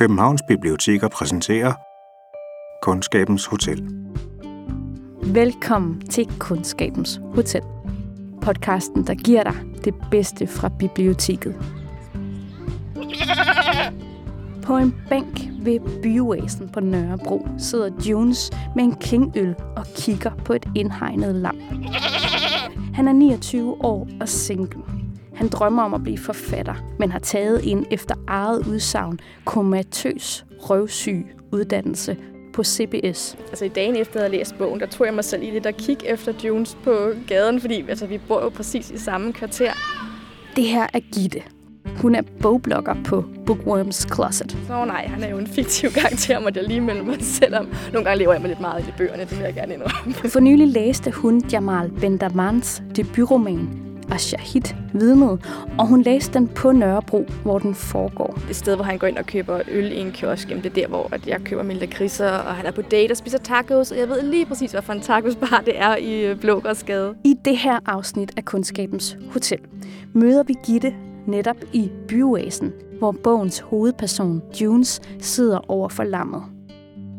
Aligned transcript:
Københavns 0.00 0.42
Biblioteker 0.48 1.08
præsenterer 1.08 1.72
Kundskabens 2.82 3.46
Hotel. 3.46 3.88
Velkommen 5.22 6.00
til 6.00 6.38
Kundskabens 6.38 7.20
Hotel. 7.34 7.62
Podcasten, 8.42 9.06
der 9.06 9.14
giver 9.14 9.42
dig 9.42 9.54
det 9.84 9.94
bedste 10.10 10.46
fra 10.46 10.68
biblioteket. 10.78 11.54
På 14.62 14.76
en 14.76 14.94
bænk 15.08 15.40
ved 15.62 16.02
byoasen 16.02 16.68
på 16.68 16.80
Nørrebro 16.80 17.46
sidder 17.58 17.90
Jones 18.10 18.50
med 18.76 18.84
en 18.84 18.94
kingøl 18.94 19.54
og 19.76 19.86
kigger 19.96 20.30
på 20.44 20.52
et 20.52 20.66
indhegnet 20.76 21.34
lam. 21.34 21.56
Han 22.94 23.08
er 23.08 23.12
29 23.12 23.84
år 23.84 24.08
og 24.20 24.28
single. 24.28 24.89
Han 25.40 25.48
drømmer 25.48 25.82
om 25.82 25.94
at 25.94 26.02
blive 26.02 26.18
forfatter, 26.18 26.74
men 26.98 27.12
har 27.12 27.18
taget 27.18 27.70
en 27.70 27.86
efter 27.90 28.14
eget 28.26 28.66
udsagn 28.66 29.20
komatøs, 29.44 30.44
røvsyg 30.58 31.26
uddannelse 31.52 32.16
på 32.52 32.64
CBS. 32.64 33.36
Altså 33.48 33.64
i 33.64 33.68
dagen 33.68 33.96
efter 33.96 34.14
at 34.14 34.20
have 34.20 34.32
læst 34.32 34.58
bogen, 34.58 34.80
der 34.80 34.86
tog 34.86 35.06
jeg 35.06 35.14
mig 35.14 35.24
selv 35.24 35.42
i 35.42 35.50
lidt 35.50 35.66
at 35.66 35.76
kigge 35.76 36.08
efter 36.08 36.32
Jones 36.44 36.76
på 36.84 37.10
gaden, 37.26 37.60
fordi 37.60 37.84
altså, 37.88 38.06
vi 38.06 38.20
bor 38.28 38.42
jo 38.42 38.48
præcis 38.48 38.90
i 38.90 38.98
samme 38.98 39.32
kvarter. 39.32 39.72
Det 40.56 40.64
her 40.64 40.86
er 40.92 41.00
Gitte. 41.14 41.42
Hun 41.96 42.14
er 42.14 42.22
bogblogger 42.42 42.94
på 43.04 43.24
Bookworms 43.46 44.06
Closet. 44.14 44.58
Så 44.66 44.84
nej, 44.84 45.06
han 45.06 45.22
er 45.22 45.28
jo 45.28 45.38
en 45.38 45.46
fiktiv 45.46 45.90
karakter, 45.90 46.40
må 46.40 46.48
jeg 46.54 46.64
lige 46.64 46.80
melde 46.80 47.02
mig 47.02 47.16
selv 47.20 47.56
om. 47.56 47.68
Nogle 47.92 48.04
gange 48.04 48.18
lever 48.18 48.32
jeg 48.32 48.40
mig 48.40 48.48
lidt 48.48 48.60
meget 48.60 48.82
i 48.82 48.86
de 48.86 48.92
bøgerne, 48.98 49.22
det 49.22 49.30
vil 49.30 49.44
jeg 49.44 49.54
gerne 49.54 49.74
indrømme. 49.74 50.14
For 50.14 50.40
nylig 50.40 50.68
læste 50.68 51.10
hun 51.10 51.44
Jamal 51.52 51.90
Bendamans 52.00 52.82
debutroman 52.96 53.79
Ashahid 54.10 54.74
vidnet, 54.92 55.46
og 55.78 55.86
hun 55.86 56.02
læste 56.02 56.34
den 56.34 56.48
på 56.48 56.72
Nørrebro, 56.72 57.26
hvor 57.42 57.58
den 57.58 57.74
foregår. 57.74 58.38
Det 58.48 58.56
sted, 58.56 58.74
hvor 58.74 58.84
han 58.84 58.98
går 58.98 59.06
ind 59.06 59.18
og 59.18 59.26
køber 59.26 59.60
øl 59.68 59.92
i 59.92 59.96
en 59.96 60.12
kiosk, 60.12 60.50
jamen 60.50 60.64
det 60.64 60.70
er 60.70 60.74
der, 60.74 60.88
hvor 60.88 61.08
at 61.12 61.26
jeg 61.26 61.40
køber 61.44 61.62
mine 61.62 61.80
lakridser, 61.80 62.30
og 62.30 62.54
han 62.54 62.66
er 62.66 62.70
på 62.70 62.82
date 62.82 63.12
og 63.12 63.16
spiser 63.16 63.38
tacos, 63.38 63.90
og 63.90 63.98
jeg 63.98 64.08
ved 64.08 64.22
lige 64.22 64.46
præcis, 64.46 64.72
hvad 64.72 64.82
for 64.82 64.92
en 64.92 65.00
tacosbar 65.00 65.62
det 65.66 65.78
er 65.78 65.96
i 65.96 66.24
øh, 66.24 66.40
Blågårdsgade. 66.40 67.14
I 67.24 67.34
det 67.44 67.56
her 67.56 67.78
afsnit 67.86 68.32
af 68.36 68.44
Kundskabens 68.44 69.16
Hotel 69.32 69.58
møder 70.12 70.42
vi 70.42 70.54
Gitte 70.66 70.94
netop 71.26 71.56
i 71.72 71.90
byoasen, 72.08 72.72
hvor 72.98 73.12
bogens 73.12 73.60
hovedperson, 73.60 74.42
Junes, 74.60 75.00
sidder 75.20 75.70
over 75.70 75.88
for 75.88 76.04
lammet. 76.04 76.42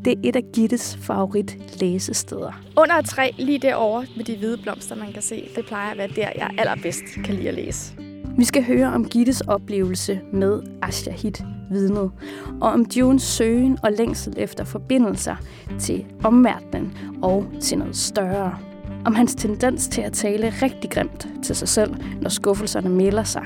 Det 0.05 0.13
er 0.13 0.17
et 0.23 0.35
af 0.35 0.43
Gittes 0.53 0.97
favorit 1.01 1.81
læsesteder. 1.81 2.61
Under 2.77 2.95
et 2.95 3.05
træ, 3.05 3.29
lige 3.37 3.59
derovre 3.59 4.05
med 4.17 4.25
de 4.25 4.37
hvide 4.37 4.57
blomster, 4.57 4.95
man 4.95 5.13
kan 5.13 5.21
se, 5.21 5.49
det 5.55 5.65
plejer 5.65 5.91
at 5.91 5.97
være 5.97 6.07
der, 6.07 6.29
jeg 6.35 6.49
allerbedst 6.57 7.03
kan 7.23 7.35
lide 7.35 7.47
at 7.47 7.53
læse. 7.53 7.93
Vi 8.37 8.45
skal 8.45 8.63
høre 8.63 8.87
om 8.87 9.05
Gittes 9.05 9.41
oplevelse 9.41 10.21
med 10.33 10.61
Ashahid 10.81 11.33
vidnet, 11.71 12.11
og 12.61 12.69
om 12.69 12.85
Junes 12.97 13.23
søgen 13.23 13.77
og 13.83 13.91
længsel 13.97 14.33
efter 14.37 14.63
forbindelser 14.63 15.35
til 15.79 16.05
omverdenen 16.23 16.97
og 17.21 17.45
til 17.61 17.77
noget 17.77 17.95
større. 17.95 18.70
Om 19.05 19.15
hans 19.15 19.35
tendens 19.35 19.87
til 19.87 20.01
at 20.01 20.13
tale 20.13 20.53
rigtig 20.61 20.91
grimt 20.91 21.27
til 21.43 21.55
sig 21.55 21.67
selv, 21.67 21.95
når 22.21 22.29
skuffelserne 22.29 22.89
melder 22.89 23.23
sig. 23.23 23.45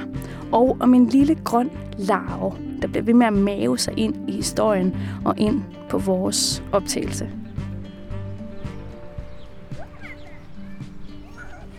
Og 0.51 0.77
om 0.79 0.93
en 0.93 1.09
lille 1.09 1.35
grøn 1.43 1.71
larve, 1.97 2.53
der 2.81 2.87
bliver 2.87 3.03
ved 3.03 3.13
med 3.13 3.27
at 3.27 3.33
mave 3.33 3.77
sig 3.77 3.93
ind 3.97 4.29
i 4.29 4.31
historien 4.31 4.97
og 5.25 5.37
ind 5.37 5.61
på 5.89 5.97
vores 5.97 6.63
optagelse. 6.71 7.29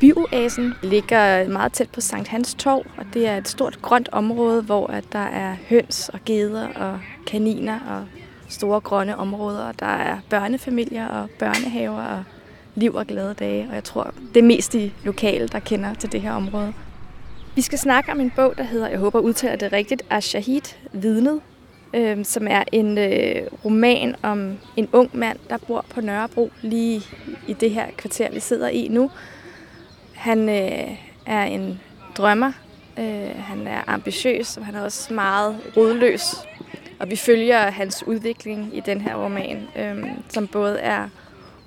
Byoasen 0.00 0.74
ligger 0.82 1.48
meget 1.48 1.72
tæt 1.72 1.90
på 1.90 2.00
Sankt 2.00 2.28
Hans 2.28 2.54
Torv, 2.54 2.86
og 2.98 3.04
det 3.14 3.28
er 3.28 3.36
et 3.36 3.48
stort 3.48 3.82
grønt 3.82 4.08
område, 4.12 4.62
hvor 4.62 4.86
at 4.86 5.04
der 5.12 5.18
er 5.18 5.56
høns 5.68 6.08
og 6.08 6.20
geder 6.24 6.68
og 6.68 7.00
kaniner 7.26 7.80
og 7.80 8.06
store 8.48 8.80
grønne 8.80 9.16
områder. 9.16 9.72
Der 9.72 9.86
er 9.86 10.18
børnefamilier 10.30 11.08
og 11.08 11.28
børnehaver 11.38 12.02
og 12.02 12.24
liv 12.76 12.94
og 12.94 13.06
glade 13.06 13.34
dage, 13.38 13.66
og 13.68 13.74
jeg 13.74 13.84
tror, 13.84 14.14
det 14.34 14.40
er 14.40 14.46
mest 14.46 14.72
de 14.72 14.90
lokale, 15.04 15.48
der 15.48 15.58
kender 15.58 15.94
til 15.94 16.12
det 16.12 16.20
her 16.20 16.32
område. 16.32 16.72
Vi 17.54 17.60
skal 17.62 17.78
snakke 17.78 18.12
om 18.12 18.20
en 18.20 18.32
bog, 18.36 18.54
der 18.56 18.62
hedder, 18.64 18.88
jeg 18.88 18.98
håber 18.98 19.20
udtaler 19.20 19.56
det 19.56 19.72
rigtigt, 19.72 20.02
Ashahid, 20.10 20.60
Vidnet, 20.92 21.40
øh, 21.94 22.24
som 22.24 22.46
er 22.50 22.64
en 22.72 22.98
øh, 22.98 23.46
roman 23.64 24.14
om 24.22 24.58
en 24.76 24.88
ung 24.92 25.10
mand, 25.12 25.38
der 25.50 25.56
bor 25.66 25.84
på 25.90 26.00
Nørrebro, 26.00 26.50
lige 26.62 27.02
i 27.46 27.52
det 27.52 27.70
her 27.70 27.86
kvarter, 27.96 28.30
vi 28.32 28.40
sidder 28.40 28.68
i 28.68 28.88
nu. 28.88 29.10
Han 30.14 30.48
øh, 30.48 30.98
er 31.26 31.44
en 31.44 31.80
drømmer, 32.16 32.52
øh, 32.98 33.30
han 33.36 33.66
er 33.66 33.82
ambitiøs, 33.86 34.56
og 34.56 34.66
han 34.66 34.74
er 34.74 34.80
også 34.80 35.14
meget 35.14 35.56
rodløs. 35.76 36.36
Og 36.98 37.10
vi 37.10 37.16
følger 37.16 37.70
hans 37.70 38.04
udvikling 38.06 38.76
i 38.76 38.80
den 38.80 39.00
her 39.00 39.14
roman, 39.24 39.68
øh, 39.76 40.04
som 40.28 40.46
både 40.46 40.78
er 40.78 41.08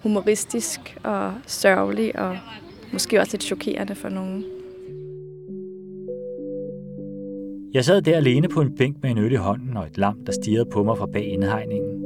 humoristisk 0.04 0.98
og 1.04 1.34
sørgelig, 1.48 2.20
og 2.20 2.38
måske 2.94 3.20
også 3.20 3.34
lidt 3.34 3.44
chokerende 3.44 3.96
for 3.96 4.10
nogen. 4.10 4.46
Jeg 7.74 7.86
sad 7.86 8.02
der 8.02 8.18
alene 8.18 8.48
på 8.48 8.62
en 8.62 8.76
bænk 8.76 8.98
med 9.02 9.12
en 9.12 9.18
øl 9.18 9.32
i 9.32 9.36
hånden 9.36 9.78
og 9.78 9.86
et 9.86 9.98
lam, 9.98 10.20
der 10.26 10.32
stirrede 10.32 10.70
på 10.72 10.84
mig 10.84 10.98
fra 10.98 11.06
bag 11.06 11.28
indhegningen. 11.28 12.04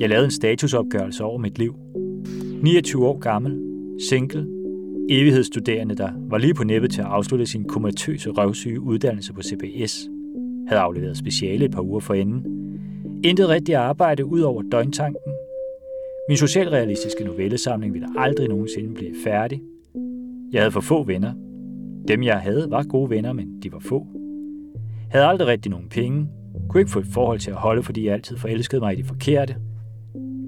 Jeg 0.00 0.08
lavede 0.08 0.24
en 0.24 0.30
statusopgørelse 0.30 1.24
over 1.24 1.38
mit 1.38 1.58
liv. 1.58 1.74
29 2.62 3.06
år 3.06 3.18
gammel, 3.18 3.60
single, 4.08 4.46
evighedsstuderende, 5.10 5.94
der 5.94 6.10
var 6.30 6.38
lige 6.38 6.54
på 6.54 6.64
næppe 6.64 6.88
til 6.88 7.00
at 7.00 7.06
afslutte 7.06 7.46
sin 7.46 7.64
komatøse 7.64 8.30
røvsyge 8.30 8.80
uddannelse 8.80 9.32
på 9.32 9.42
CBS, 9.42 10.08
havde 10.68 10.80
afleveret 10.80 11.16
speciale 11.16 11.64
et 11.64 11.70
par 11.70 11.82
uger 11.82 12.00
forinden. 12.00 12.44
Intet 13.24 13.48
rigtigt 13.48 13.78
arbejde 13.78 14.24
ud 14.24 14.40
over 14.40 14.62
døgntanken. 14.62 15.35
Min 16.28 16.36
socialrealistiske 16.36 17.24
novellesamling 17.24 17.92
ville 17.92 18.08
aldrig 18.18 18.48
nogensinde 18.48 18.94
blive 18.94 19.14
færdig. 19.24 19.62
Jeg 20.52 20.60
havde 20.60 20.70
for 20.70 20.80
få 20.80 21.02
venner. 21.02 21.32
Dem 22.08 22.22
jeg 22.22 22.40
havde 22.40 22.66
var 22.70 22.82
gode 22.82 23.10
venner, 23.10 23.32
men 23.32 23.62
de 23.62 23.72
var 23.72 23.78
få. 23.78 24.06
Havde 25.10 25.26
aldrig 25.26 25.48
rigtig 25.48 25.70
nogen 25.70 25.88
penge. 25.88 26.28
Kunne 26.68 26.80
ikke 26.80 26.90
få 26.90 26.98
et 26.98 27.06
forhold 27.06 27.38
til 27.38 27.50
at 27.50 27.56
holde, 27.56 27.82
fordi 27.82 28.06
jeg 28.06 28.14
altid 28.14 28.36
forelskede 28.36 28.80
mig 28.80 28.92
i 28.92 29.02
de 29.02 29.04
forkerte. 29.04 29.56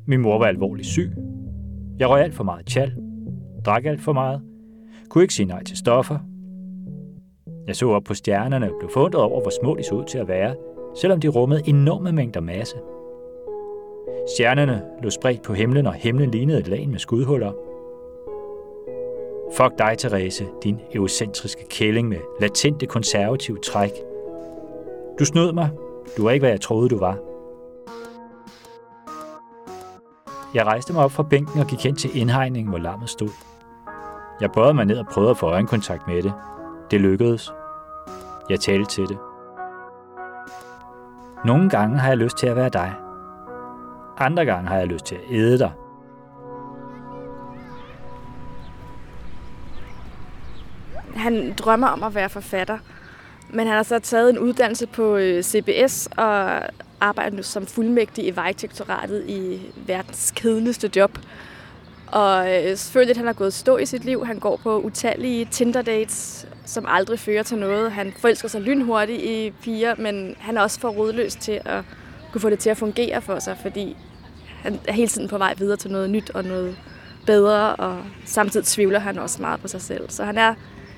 Min 0.07 0.21
mor 0.21 0.39
var 0.39 0.47
alvorligt 0.47 0.89
syg. 0.89 1.13
Jeg 1.99 2.09
røg 2.09 2.23
alt 2.23 2.35
for 2.35 2.45
meget 2.45 2.67
tjal. 2.67 2.95
Drak 3.67 3.85
alt 3.85 4.01
for 4.01 4.13
meget. 4.13 4.41
Kunne 5.09 5.25
ikke 5.25 5.35
sige 5.35 5.47
nej 5.47 5.65
til 5.65 5.77
stoffer. 5.77 6.19
Jeg 7.67 7.77
så 7.77 7.91
op 7.91 8.05
på 8.05 8.15
stjernerne 8.15 8.73
og 8.73 8.77
blev 8.81 8.91
forundret 8.91 9.23
over, 9.23 9.41
hvor 9.41 9.53
små 9.63 9.77
de 9.77 9.83
så 9.83 9.95
ud 9.95 10.05
til 10.05 10.19
at 10.19 10.29
være, 10.29 10.55
selvom 10.97 11.21
de 11.21 11.29
rummede 11.29 11.63
enorme 11.67 12.13
mængder 12.13 12.41
masse. 12.41 12.77
Stjernerne 14.35 14.83
lå 15.03 15.11
spredt 15.11 15.43
på 15.43 15.55
himlen, 15.55 15.87
og 15.87 15.93
himlen 15.93 16.31
lignede 16.31 16.59
et 16.59 16.69
lag 16.69 16.89
med 16.89 16.99
skudhuller. 16.99 17.53
Fuck 19.57 19.79
dig, 19.79 19.99
Therese, 19.99 20.47
din 20.65 20.81
egocentriske 20.93 21.65
kælling 21.71 22.09
med 22.09 22.19
latente 22.41 22.87
konservative 22.87 23.59
træk. 23.59 23.91
Du 25.19 25.25
snød 25.25 25.53
mig. 25.53 25.71
Du 26.17 26.23
var 26.23 26.31
ikke, 26.31 26.43
hvad 26.43 26.51
jeg 26.51 26.61
troede, 26.61 26.89
du 26.89 26.99
var. 26.99 27.19
Jeg 30.55 30.67
rejste 30.67 30.93
mig 30.93 31.05
op 31.05 31.13
fra 31.13 31.23
bænken 31.23 31.61
og 31.61 31.67
gik 31.67 31.85
hen 31.85 31.97
til 31.97 32.21
indhegningen, 32.21 32.69
hvor 32.69 32.79
lammet 32.79 33.09
stod. 33.09 33.31
Jeg 34.41 34.51
bøjede 34.55 34.75
mig 34.75 34.85
ned 34.85 34.99
og 34.99 35.07
prøvede 35.07 35.31
at 35.31 35.37
få 35.37 35.47
øjenkontakt 35.47 36.07
med 36.07 36.23
det. 36.23 36.33
Det 36.91 37.01
lykkedes. 37.01 37.53
Jeg 38.51 38.61
talte 38.61 38.91
til 38.91 39.09
det. 39.09 39.19
Nogle 41.45 41.71
gange 41.71 41.99
har 41.99 42.09
jeg 42.09 42.17
lyst 42.17 42.39
til 42.39 42.47
at 42.47 42.57
være 42.57 42.69
dig. 42.69 43.08
Andre 44.21 44.45
gange 44.45 44.69
har 44.69 44.77
jeg 44.77 44.87
lyst 44.87 45.05
til 45.05 45.15
at 45.15 45.21
æde 45.31 45.59
dig. 45.59 45.71
Han 51.17 51.55
drømmer 51.59 51.87
om 51.87 52.03
at 52.03 52.15
være 52.15 52.29
forfatter, 52.29 52.79
men 53.51 53.67
han 53.67 53.77
har 53.77 53.83
så 53.83 53.99
taget 53.99 54.31
en 54.31 54.39
uddannelse 54.39 54.87
på 54.87 55.17
øh, 55.17 55.43
CBS 55.43 56.09
og 56.17 56.61
arbejder 57.01 57.37
nu 57.37 57.43
som 57.43 57.67
fuldmægtig 57.67 58.27
i 58.27 58.37
Vejdirektoratet 58.37 59.25
i 59.29 59.61
verdens 59.87 60.33
kedeligste 60.37 60.91
job. 60.97 61.19
Og 62.07 62.55
øh, 62.55 62.77
selvfølgelig, 62.77 63.11
at 63.11 63.17
han 63.17 63.27
har 63.27 63.33
gået 63.33 63.55
stå 63.55 63.77
i 63.77 63.87
sit 63.87 64.05
liv. 64.05 64.27
Han 64.27 64.39
går 64.39 64.57
på 64.57 64.81
utallige 64.81 65.45
Tinder-dates, 65.45 66.49
som 66.65 66.85
aldrig 66.89 67.19
fører 67.19 67.43
til 67.43 67.59
noget. 67.59 67.93
Han 67.93 68.13
forelsker 68.19 68.49
sig 68.49 68.61
lynhurtigt 68.61 69.23
i 69.23 69.53
piger, 69.63 69.95
men 69.99 70.37
han 70.39 70.57
er 70.57 70.61
også 70.61 70.81
for 70.81 70.89
rodløs 70.89 71.35
til 71.35 71.61
at 71.65 71.85
kunne 72.33 72.41
få 72.41 72.51
det 72.51 72.59
til 72.59 72.71
at 72.71 72.77
fungere 72.77 73.23
for 73.23 73.39
sig, 73.39 73.57
fordi 73.63 73.97
han 74.63 74.81
er 74.89 74.93
hele 74.93 75.09
tiden 75.09 75.29
på 75.29 75.39
vej 75.39 75.55
videre 75.59 75.77
til 75.77 75.91
noget 75.91 76.11
nyt 76.11 76.31
og 76.31 76.45
noget 76.45 76.77
bedre, 77.27 77.77
og 77.77 78.05
samtidig 78.25 78.67
tvivler 78.67 78.99
han 78.99 79.19
også 79.19 79.43
meget 79.43 79.61
på 79.61 79.69
sig 79.69 79.81
selv. 79.81 80.11
Så 80.11 80.25
han 80.25 80.39
er 80.39 80.55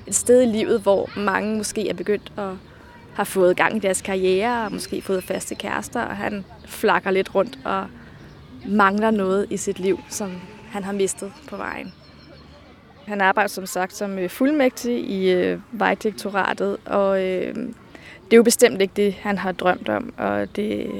et 0.07 0.15
sted 0.15 0.41
i 0.41 0.45
livet, 0.45 0.81
hvor 0.81 1.09
mange 1.19 1.57
måske 1.57 1.89
er 1.89 1.93
begyndt 1.93 2.33
at 2.37 2.49
have 3.13 3.25
fået 3.25 3.57
gang 3.57 3.75
i 3.75 3.79
deres 3.79 4.01
karriere, 4.01 4.65
og 4.65 4.71
måske 4.71 5.01
fået 5.01 5.23
faste 5.23 5.55
kærester, 5.55 6.01
og 6.01 6.15
han 6.15 6.45
flakker 6.65 7.11
lidt 7.11 7.35
rundt 7.35 7.59
og 7.65 7.87
mangler 8.67 9.11
noget 9.11 9.47
i 9.49 9.57
sit 9.57 9.79
liv, 9.79 9.99
som 10.09 10.31
han 10.69 10.83
har 10.83 10.91
mistet 10.91 11.31
på 11.49 11.57
vejen. 11.57 11.93
Han 13.05 13.21
arbejder 13.21 13.47
som 13.47 13.65
sagt 13.65 13.93
som 13.93 14.19
øh, 14.19 14.29
fuldmægtig 14.29 15.09
i 15.09 15.31
øh, 15.31 15.59
Vejdirektoratet, 15.71 16.77
og 16.85 17.23
øh, 17.23 17.55
det 18.25 18.33
er 18.33 18.37
jo 18.37 18.43
bestemt 18.43 18.81
ikke 18.81 18.93
det, 18.95 19.13
han 19.13 19.37
har 19.37 19.51
drømt 19.51 19.89
om, 19.89 20.13
og 20.17 20.55
det, 20.55 20.91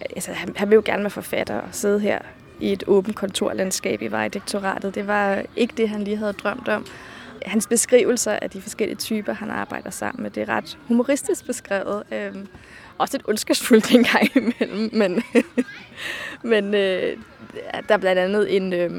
altså, 0.00 0.32
han, 0.32 0.54
han 0.56 0.70
vil 0.70 0.76
jo 0.76 0.82
gerne 0.84 1.02
være 1.02 1.10
forfatter 1.10 1.54
og 1.54 1.68
sidde 1.72 2.00
her 2.00 2.18
i 2.60 2.72
et 2.72 2.84
åbent 2.86 3.16
kontorlandskab 3.16 4.02
i 4.02 4.06
Vejdirektoratet. 4.06 4.94
Det 4.94 5.06
var 5.06 5.42
ikke 5.56 5.74
det, 5.76 5.88
han 5.88 6.02
lige 6.02 6.16
havde 6.16 6.32
drømt 6.32 6.68
om. 6.68 6.86
Hans 7.42 7.66
beskrivelser 7.66 8.38
af 8.42 8.50
de 8.50 8.62
forskellige 8.62 8.96
typer, 8.96 9.32
han 9.32 9.50
arbejder 9.50 9.90
sammen 9.90 10.22
med, 10.22 10.30
det 10.30 10.42
er 10.42 10.48
ret 10.48 10.78
humoristisk 10.88 11.46
beskrevet. 11.46 12.02
Øhm, 12.12 12.48
også 12.98 13.16
lidt 13.16 13.28
ondskabsfuldt 13.28 13.92
en 13.94 14.04
gang 14.04 14.36
imellem, 14.36 14.90
men, 14.92 15.22
men 16.52 16.74
øh, 16.74 17.16
der 17.88 17.94
er 17.94 17.98
blandt 17.98 18.18
andet 18.18 18.56
en 18.56 18.72
øh, 18.72 18.90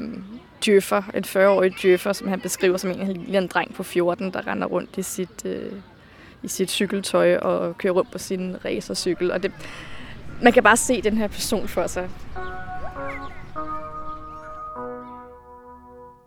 djøffer, 0.65 1.03
en 1.13 1.24
40-årig 1.24 1.74
djøffer, 1.81 2.13
som 2.13 2.27
han 2.27 2.39
beskriver 2.41 2.77
som 2.77 2.91
en, 2.91 3.01
en, 3.01 3.36
en 3.36 3.48
dreng 3.48 3.74
på 3.74 3.83
14, 3.83 4.33
der 4.33 4.48
render 4.48 4.68
rundt 4.68 4.98
i 4.98 5.03
sit, 5.03 5.45
øh, 5.45 5.71
i 6.44 6.48
sit 6.48 6.71
cykeltøj 6.71 7.36
og 7.38 7.77
kører 7.77 7.94
rundt 7.94 8.12
på 8.12 8.18
sin 8.18 8.56
racercykel. 8.65 9.31
Og 9.31 9.44
det, 9.44 9.51
man 10.44 10.54
kan 10.54 10.64
bare 10.64 10.78
se 10.78 11.02
den 11.02 11.18
her 11.18 11.28
person 11.28 11.68
for 11.68 11.88
sig. 11.88 12.10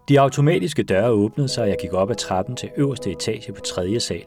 De 0.08 0.20
automatiske 0.20 0.82
døre 0.82 1.10
åbnede 1.10 1.48
sig, 1.48 1.62
og 1.62 1.68
jeg 1.68 1.76
gik 1.80 1.92
op 1.92 2.10
ad 2.10 2.14
trappen 2.14 2.56
til 2.56 2.70
øverste 2.76 3.10
etage 3.10 3.52
på 3.52 3.60
tredje 3.60 4.00
sal. 4.00 4.24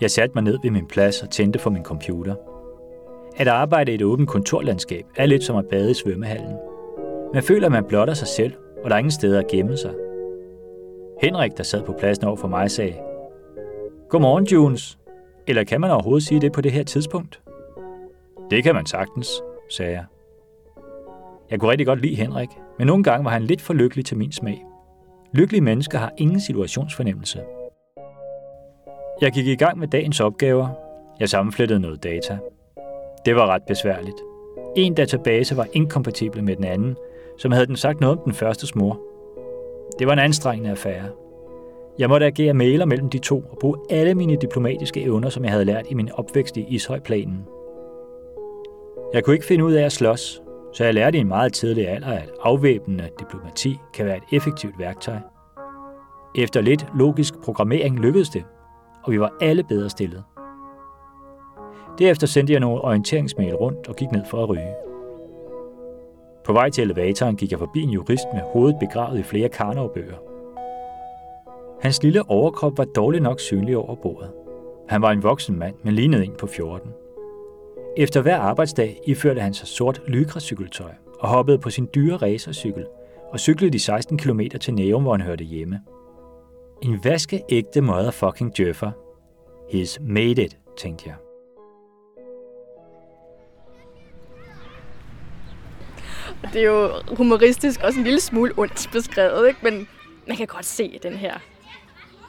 Jeg 0.00 0.10
satte 0.10 0.34
mig 0.34 0.44
ned 0.44 0.58
ved 0.62 0.70
min 0.70 0.86
plads 0.86 1.22
og 1.22 1.30
tændte 1.30 1.58
for 1.58 1.70
min 1.70 1.84
computer. 1.84 2.34
At 3.36 3.48
arbejde 3.48 3.92
i 3.92 3.94
et 3.94 4.02
åbent 4.02 4.28
kontorlandskab 4.28 5.04
er 5.16 5.26
lidt 5.26 5.44
som 5.44 5.56
at 5.56 5.66
bade 5.70 5.90
i 5.90 5.94
svømmehallen. 5.94 6.56
Man 7.34 7.42
føler, 7.42 7.66
at 7.66 7.72
man 7.72 7.84
blotter 7.84 8.14
sig 8.14 8.28
selv, 8.28 8.52
og 8.84 8.90
der 8.90 8.96
er 8.96 8.98
ingen 8.98 9.10
steder 9.10 9.38
at 9.38 9.46
gemme 9.46 9.76
sig. 9.76 9.94
Henrik, 11.22 11.56
der 11.56 11.62
sad 11.62 11.82
på 11.82 11.94
pladsen 11.98 12.26
over 12.26 12.36
for 12.36 12.48
mig, 12.48 12.70
sagde, 12.70 12.94
Godmorgen, 14.08 14.44
Junes. 14.44 14.98
Eller 15.46 15.64
kan 15.64 15.80
man 15.80 15.90
overhovedet 15.90 16.26
sige 16.26 16.40
det 16.40 16.52
på 16.52 16.60
det 16.60 16.72
her 16.72 16.82
tidspunkt? 16.84 17.40
Det 18.50 18.64
kan 18.64 18.74
man 18.74 18.86
sagtens, 18.86 19.42
sagde 19.70 19.92
jeg. 19.92 20.04
Jeg 21.50 21.60
kunne 21.60 21.70
rigtig 21.70 21.86
godt 21.86 22.00
lide 22.00 22.14
Henrik, 22.14 22.48
men 22.78 22.86
nogle 22.86 23.04
gange 23.04 23.24
var 23.24 23.30
han 23.30 23.42
lidt 23.42 23.60
for 23.60 23.74
lykkelig 23.74 24.04
til 24.04 24.16
min 24.16 24.32
smag. 24.32 24.64
Lykkelige 25.32 25.62
mennesker 25.62 25.98
har 25.98 26.12
ingen 26.18 26.40
situationsfornemmelse. 26.40 27.40
Jeg 29.20 29.32
gik 29.32 29.46
i 29.46 29.54
gang 29.54 29.78
med 29.78 29.88
dagens 29.88 30.20
opgaver. 30.20 30.68
Jeg 31.20 31.28
sammenflettede 31.28 31.80
noget 31.80 32.02
data. 32.04 32.38
Det 33.26 33.36
var 33.36 33.46
ret 33.46 33.62
besværligt. 33.68 34.16
En 34.76 34.94
database 34.94 35.56
var 35.56 35.66
inkompatibel 35.72 36.44
med 36.44 36.56
den 36.56 36.64
anden, 36.64 36.96
som 37.38 37.52
havde 37.52 37.66
den 37.66 37.76
sagt 37.76 38.00
noget 38.00 38.18
om 38.18 38.22
den 38.24 38.32
første 38.32 38.78
mor. 38.78 39.00
Det 39.98 40.06
var 40.06 40.12
en 40.12 40.18
anstrengende 40.18 40.70
affære. 40.70 41.08
Jeg 41.98 42.08
måtte 42.08 42.26
agere 42.26 42.54
mailer 42.54 42.84
mellem 42.84 43.10
de 43.10 43.18
to 43.18 43.44
og 43.50 43.58
bruge 43.60 43.78
alle 43.90 44.14
mine 44.14 44.36
diplomatiske 44.36 45.02
evner, 45.02 45.28
som 45.28 45.44
jeg 45.44 45.52
havde 45.52 45.64
lært 45.64 45.86
i 45.90 45.94
min 45.94 46.12
opvækst 46.12 46.56
i 46.56 46.66
Ishøjplanen. 46.68 47.46
Jeg 49.12 49.24
kunne 49.24 49.34
ikke 49.34 49.46
finde 49.46 49.64
ud 49.64 49.72
af 49.72 49.84
at 49.84 49.92
slås, 49.92 50.42
så 50.72 50.84
jeg 50.84 50.94
lærte 50.94 51.18
i 51.18 51.20
en 51.20 51.28
meget 51.28 51.52
tidlig 51.52 51.88
alder, 51.88 52.08
at 52.08 52.30
afvæbnende 52.42 53.08
diplomati 53.18 53.78
kan 53.94 54.06
være 54.06 54.16
et 54.16 54.22
effektivt 54.32 54.78
værktøj. 54.78 55.18
Efter 56.36 56.60
lidt 56.60 56.86
logisk 56.94 57.34
programmering 57.44 57.98
lykkedes 57.98 58.28
det, 58.28 58.44
og 59.02 59.12
vi 59.12 59.20
var 59.20 59.32
alle 59.40 59.62
bedre 59.62 59.90
stillet. 59.90 60.24
Derefter 61.98 62.26
sendte 62.26 62.52
jeg 62.52 62.60
nogle 62.60 62.80
orienteringsmail 62.80 63.54
rundt 63.54 63.88
og 63.88 63.96
gik 63.96 64.12
ned 64.12 64.22
for 64.30 64.42
at 64.42 64.48
ryge. 64.48 64.74
På 66.44 66.52
vej 66.52 66.70
til 66.70 66.84
elevatoren 66.84 67.36
gik 67.36 67.50
jeg 67.50 67.58
forbi 67.58 67.82
en 67.82 67.90
jurist 67.90 68.26
med 68.34 68.42
hovedet 68.52 68.76
begravet 68.80 69.18
i 69.18 69.22
flere 69.22 69.48
karnovbøger. 69.48 70.16
Hans 71.82 72.02
lille 72.02 72.30
overkrop 72.30 72.78
var 72.78 72.84
dårligt 72.84 73.22
nok 73.22 73.40
synlig 73.40 73.76
over 73.76 73.94
bordet. 73.94 74.30
Han 74.88 75.02
var 75.02 75.10
en 75.10 75.22
voksen 75.22 75.58
mand, 75.58 75.74
men 75.82 75.94
lignede 75.94 76.24
en 76.24 76.34
på 76.38 76.46
14. 76.46 76.90
Efter 77.98 78.22
hver 78.22 78.36
arbejdsdag 78.36 79.00
iførte 79.06 79.40
han 79.40 79.54
sig 79.54 79.68
sort 79.68 80.02
lykracykeltøj 80.08 80.90
og 81.20 81.28
hoppede 81.28 81.58
på 81.58 81.70
sin 81.70 81.88
dyre 81.94 82.16
racercykel 82.16 82.86
og 83.32 83.40
cyklede 83.40 83.72
de 83.72 83.78
16 83.78 84.18
km 84.18 84.40
til 84.60 84.74
Nærum, 84.74 85.02
hvor 85.02 85.12
han 85.12 85.20
hørte 85.20 85.44
hjemme. 85.44 85.80
En 86.82 87.04
vaskeægte 87.04 87.80
motherfucking 87.80 88.56
djøffer. 88.56 88.90
He's 89.68 90.02
made 90.02 90.44
it, 90.44 90.58
tænkte 90.78 91.08
jeg. 91.08 91.16
Det 96.52 96.62
er 96.62 96.66
jo 96.66 96.90
humoristisk, 97.16 97.80
også 97.82 97.98
en 97.98 98.04
lille 98.04 98.20
smule 98.20 98.52
ondt 98.56 98.88
beskrevet, 98.92 99.48
ikke? 99.48 99.60
men 99.62 99.88
man 100.26 100.36
kan 100.36 100.46
godt 100.46 100.64
se 100.64 100.98
den 101.02 101.12
her 101.12 101.34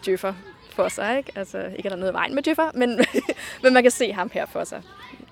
djøffer 0.05 0.33
for 0.71 0.87
sig. 0.87 1.17
Ikke? 1.17 1.31
Altså, 1.35 1.57
ikke 1.77 1.87
er 1.87 1.89
der 1.89 1.99
noget 1.99 2.13
vejen 2.13 2.35
med 2.35 2.43
djøffer, 2.43 2.71
men, 2.73 2.89
men 3.63 3.73
man 3.73 3.83
kan 3.83 3.91
se 3.91 4.13
ham 4.13 4.29
her 4.33 4.45
for 4.45 4.63
sig. 4.63 4.81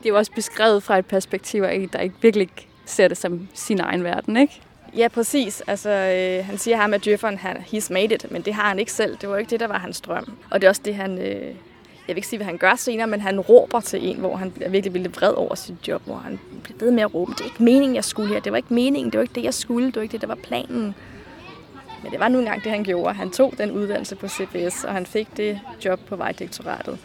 Det 0.06 0.10
er 0.10 0.14
jo 0.14 0.18
også 0.18 0.32
beskrevet 0.32 0.84
fra 0.84 0.98
et 0.98 1.06
perspektiv 1.06 1.62
af 1.62 1.76
en, 1.76 1.90
der 1.94 2.00
ikke 2.00 2.16
virkelig 2.22 2.50
ser 2.86 3.08
det 3.08 3.18
som 3.18 3.48
sin 3.54 3.80
egen 3.80 4.04
verden, 4.04 4.38
ikke? 4.38 4.62
Ja, 4.98 5.08
præcis. 5.08 5.64
Altså, 5.68 5.90
øh, 5.90 6.46
han 6.46 6.58
siger 6.58 6.78
ham, 6.78 6.94
at 6.94 7.06
djøfferen, 7.06 7.38
han, 7.38 7.58
he's 7.58 7.94
made 7.94 8.16
it, 8.16 8.32
men 8.32 8.42
det 8.42 8.54
har 8.54 8.68
han 8.68 8.80
ikke 8.80 8.92
selv. 8.92 9.18
Det 9.22 9.30
var 9.30 9.38
ikke 9.38 9.50
det, 9.50 9.60
der 9.60 9.68
var 9.68 9.78
hans 9.78 10.02
drøm. 10.02 10.38
Og 10.52 10.62
det 10.62 10.68
er 10.68 10.70
også 10.70 10.82
det, 10.86 10.96
han... 10.96 11.18
Øh, 11.18 11.28
jeg 11.32 11.54
vil 12.08 12.16
ikke 12.16 12.28
sige, 12.28 12.38
hvad 12.38 12.46
han 12.46 12.58
gør 12.58 12.76
senere, 12.76 13.08
men 13.08 13.22
han 13.22 13.40
råber 13.40 13.80
til 13.80 14.10
en, 14.10 14.18
hvor 14.18 14.36
han 14.36 14.54
virkelig 14.70 14.94
bliver 14.94 15.10
vred 15.10 15.34
over 15.34 15.56
sit 15.56 15.88
job, 15.88 16.02
hvor 16.06 16.16
han 16.16 16.40
bliver 16.64 16.80
ved 16.80 16.92
med 16.92 17.04
at 17.04 17.14
råbe, 17.14 17.32
det 17.32 17.42
er 17.42 17.46
ikke 17.46 17.64
meningen, 17.64 17.96
jeg 17.96 18.04
skulle 18.04 18.34
her. 18.34 18.40
Det 18.40 18.52
var 18.52 18.58
ikke 18.58 18.74
meningen, 18.74 19.12
det 19.12 19.18
var 19.18 19.22
ikke 19.22 19.36
det, 19.36 19.44
jeg 19.44 19.54
skulle, 19.54 19.86
det 19.86 19.96
var 19.96 20.02
ikke 20.02 20.12
det, 20.12 20.22
der 20.22 20.28
var 20.28 20.36
planen. 20.44 20.96
Men 22.04 22.12
det 22.12 22.20
var 22.20 22.28
nu 22.28 22.40
engang 22.40 22.64
det, 22.64 22.72
han 22.72 22.84
gjorde. 22.84 23.14
Han 23.14 23.32
tog 23.32 23.54
den 23.58 23.72
uddannelse 23.72 24.16
på 24.16 24.28
CBS, 24.28 24.84
og 24.84 24.94
han 24.94 25.06
fik 25.06 25.38
det 25.38 25.60
job 25.86 26.00
på 26.08 26.16
Vejdirektoratet. 26.16 26.98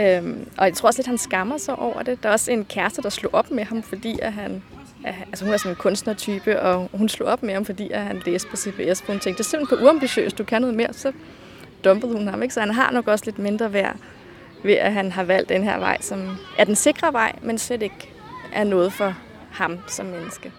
Øhm, 0.00 0.48
og 0.58 0.64
jeg 0.64 0.74
tror 0.74 0.86
også 0.86 0.98
lidt, 0.98 1.06
han 1.06 1.18
skammer 1.18 1.58
sig 1.58 1.78
over 1.78 2.02
det. 2.02 2.22
Der 2.22 2.28
er 2.28 2.32
også 2.32 2.52
en 2.52 2.64
kæreste, 2.64 3.02
der 3.02 3.08
slog 3.08 3.34
op 3.34 3.50
med 3.50 3.64
ham, 3.64 3.82
fordi 3.82 4.18
at 4.22 4.32
han 4.32 4.62
altså 5.06 5.44
hun 5.44 5.54
er 5.54 5.58
sådan 5.58 5.72
en 5.72 5.76
kunstnertype, 5.76 6.62
og 6.62 6.88
hun 6.92 7.08
slog 7.08 7.28
op 7.28 7.42
med 7.42 7.54
ham, 7.54 7.64
fordi 7.64 7.90
at 7.90 8.00
han 8.00 8.22
læste 8.26 8.48
på 8.48 8.56
CBS, 8.56 9.02
for 9.02 9.12
hun 9.12 9.20
tænkte, 9.20 9.30
det 9.30 9.40
er 9.40 9.44
simpelthen 9.44 9.78
for 9.78 9.84
uambitiøst, 9.84 10.38
du 10.38 10.44
kan 10.44 10.60
noget 10.60 10.76
mere, 10.76 10.92
så 10.92 11.12
dumpede 11.84 12.12
hun 12.12 12.28
ham. 12.28 12.42
Ikke? 12.42 12.54
Så 12.54 12.60
han 12.60 12.70
har 12.70 12.90
nok 12.90 13.08
også 13.08 13.24
lidt 13.24 13.38
mindre 13.38 13.72
værd 13.72 13.96
ved, 14.62 14.74
at 14.74 14.92
han 14.92 15.12
har 15.12 15.24
valgt 15.24 15.48
den 15.48 15.64
her 15.64 15.78
vej, 15.78 16.00
som 16.00 16.36
er 16.58 16.64
den 16.64 16.74
sikre 16.74 17.12
vej, 17.12 17.38
men 17.42 17.58
slet 17.58 17.82
ikke 17.82 18.12
er 18.52 18.64
noget 18.64 18.92
for 18.92 19.14
ham 19.50 19.78
som 19.88 20.06
menneske. 20.06 20.52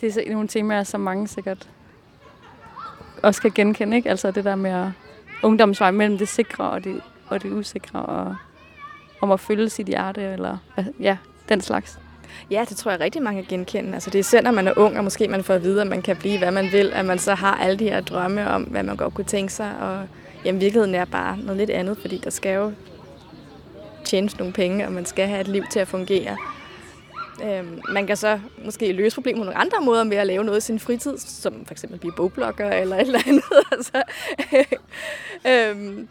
Det 0.00 0.16
er 0.16 0.32
nogle 0.32 0.48
temaer, 0.48 0.82
som 0.82 1.00
mange 1.00 1.28
sikkert 1.28 1.68
også 3.22 3.42
kan 3.42 3.50
genkende, 3.50 3.96
ikke? 3.96 4.10
Altså 4.10 4.30
det 4.30 4.44
der 4.44 4.54
med 4.54 4.70
at 4.70 4.88
ungdomsvej 5.42 5.90
mellem 5.90 6.18
det 6.18 6.28
sikre 6.28 6.70
og 6.70 6.84
det, 6.84 7.00
og 7.28 7.42
det 7.42 7.52
usikre, 7.52 8.02
og 8.02 8.36
om 9.20 9.30
at 9.30 9.40
følge 9.40 9.68
sit 9.68 9.86
hjerte, 9.86 10.22
eller 10.22 10.58
altså, 10.76 10.92
ja, 11.00 11.16
den 11.48 11.60
slags. 11.60 11.98
Ja, 12.50 12.64
det 12.68 12.76
tror 12.76 12.90
jeg 12.90 13.00
rigtig 13.00 13.22
mange 13.22 13.42
kan 13.42 13.58
genkende. 13.58 13.94
Altså, 13.94 14.10
det 14.10 14.18
er 14.18 14.22
selv, 14.22 14.44
når 14.44 14.50
man 14.50 14.68
er 14.68 14.72
ung, 14.76 14.98
og 14.98 15.04
måske 15.04 15.28
man 15.28 15.44
får 15.44 15.54
at 15.54 15.62
vide, 15.62 15.80
at 15.80 15.86
man 15.86 16.02
kan 16.02 16.16
blive, 16.16 16.38
hvad 16.38 16.50
man 16.50 16.72
vil, 16.72 16.92
at 16.94 17.04
man 17.04 17.18
så 17.18 17.34
har 17.34 17.56
alle 17.56 17.78
de 17.78 17.84
her 17.84 18.00
drømme 18.00 18.50
om, 18.50 18.62
hvad 18.62 18.82
man 18.82 18.96
godt 18.96 19.14
kunne 19.14 19.24
tænke 19.24 19.52
sig, 19.52 19.72
og 19.80 20.06
jamen, 20.44 20.60
virkeligheden 20.60 20.94
er 20.94 21.04
bare 21.04 21.38
noget 21.38 21.56
lidt 21.56 21.70
andet, 21.70 21.98
fordi 21.98 22.20
der 22.24 22.30
skal 22.30 22.54
jo 22.54 22.72
tjenes 24.04 24.38
nogle 24.38 24.52
penge, 24.52 24.86
og 24.86 24.92
man 24.92 25.06
skal 25.06 25.28
have 25.28 25.40
et 25.40 25.48
liv 25.48 25.64
til 25.70 25.78
at 25.78 25.88
fungere. 25.88 26.36
Øh, 27.44 27.64
man 27.88 28.06
kan 28.06 28.16
så 28.16 28.40
måske 28.64 28.92
løse 28.92 29.14
problemet 29.14 29.40
på 29.40 29.44
nogle 29.44 29.58
andre 29.58 29.80
måder 29.80 30.04
med 30.04 30.16
at 30.16 30.26
lave 30.26 30.44
noget 30.44 30.58
i 30.58 30.60
sin 30.60 30.78
fritid, 30.78 31.18
som 31.18 31.64
for 31.66 31.74
eksempel 31.74 31.98
blive 31.98 32.12
bogblogger 32.16 32.70
eller 32.70 32.96
et 33.00 33.00
eller 33.00 33.20
andet. 33.26 33.44
altså, 33.72 34.02
øhm, 35.50 36.08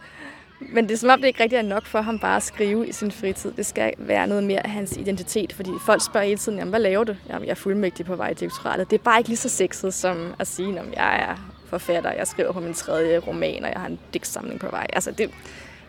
men 0.60 0.88
det 0.88 0.94
er 0.94 0.98
som 0.98 1.10
om, 1.10 1.20
det 1.22 1.28
ikke 1.28 1.44
rigtig 1.44 1.58
er 1.58 1.62
nok 1.62 1.86
for 1.86 2.02
ham 2.02 2.20
bare 2.20 2.36
at 2.36 2.44
skrive 2.44 2.88
i 2.88 2.92
sin 2.92 3.12
fritid. 3.12 3.52
Det 3.52 3.66
skal 3.66 3.94
være 3.98 4.28
noget 4.28 4.44
mere 4.44 4.66
af 4.66 4.72
hans 4.72 4.98
identitet, 4.98 5.54
fordi 5.54 5.70
folk 5.86 6.06
spørger 6.06 6.28
hele 6.28 6.38
tiden, 6.38 6.58
jamen, 6.58 6.70
hvad 6.70 6.80
laver 6.80 7.04
du? 7.04 7.16
Jamen, 7.30 7.44
jeg 7.44 7.52
er 7.52 7.56
fuldmægtig 7.56 8.06
på 8.06 8.16
vej 8.16 8.30
i 8.30 8.34
direktoratet. 8.34 8.92
Det 8.92 9.00
er 9.00 9.04
bare 9.04 9.20
ikke 9.20 9.30
lige 9.30 9.38
så 9.38 9.50
sexet 9.50 9.94
som 9.94 10.34
at 10.40 10.48
sige, 10.48 10.80
at 10.80 10.86
jeg 10.96 11.20
er 11.30 11.52
forfatter, 11.70 12.12
jeg 12.12 12.28
skriver 12.28 12.52
på 12.52 12.60
min 12.60 12.74
tredje 12.74 13.18
roman, 13.18 13.64
og 13.64 13.70
jeg 13.70 13.80
har 13.80 13.88
en 13.88 14.00
digtsamling 14.14 14.60
på 14.60 14.68
vej. 14.70 14.88
Altså, 14.94 15.12
det, 15.12 15.32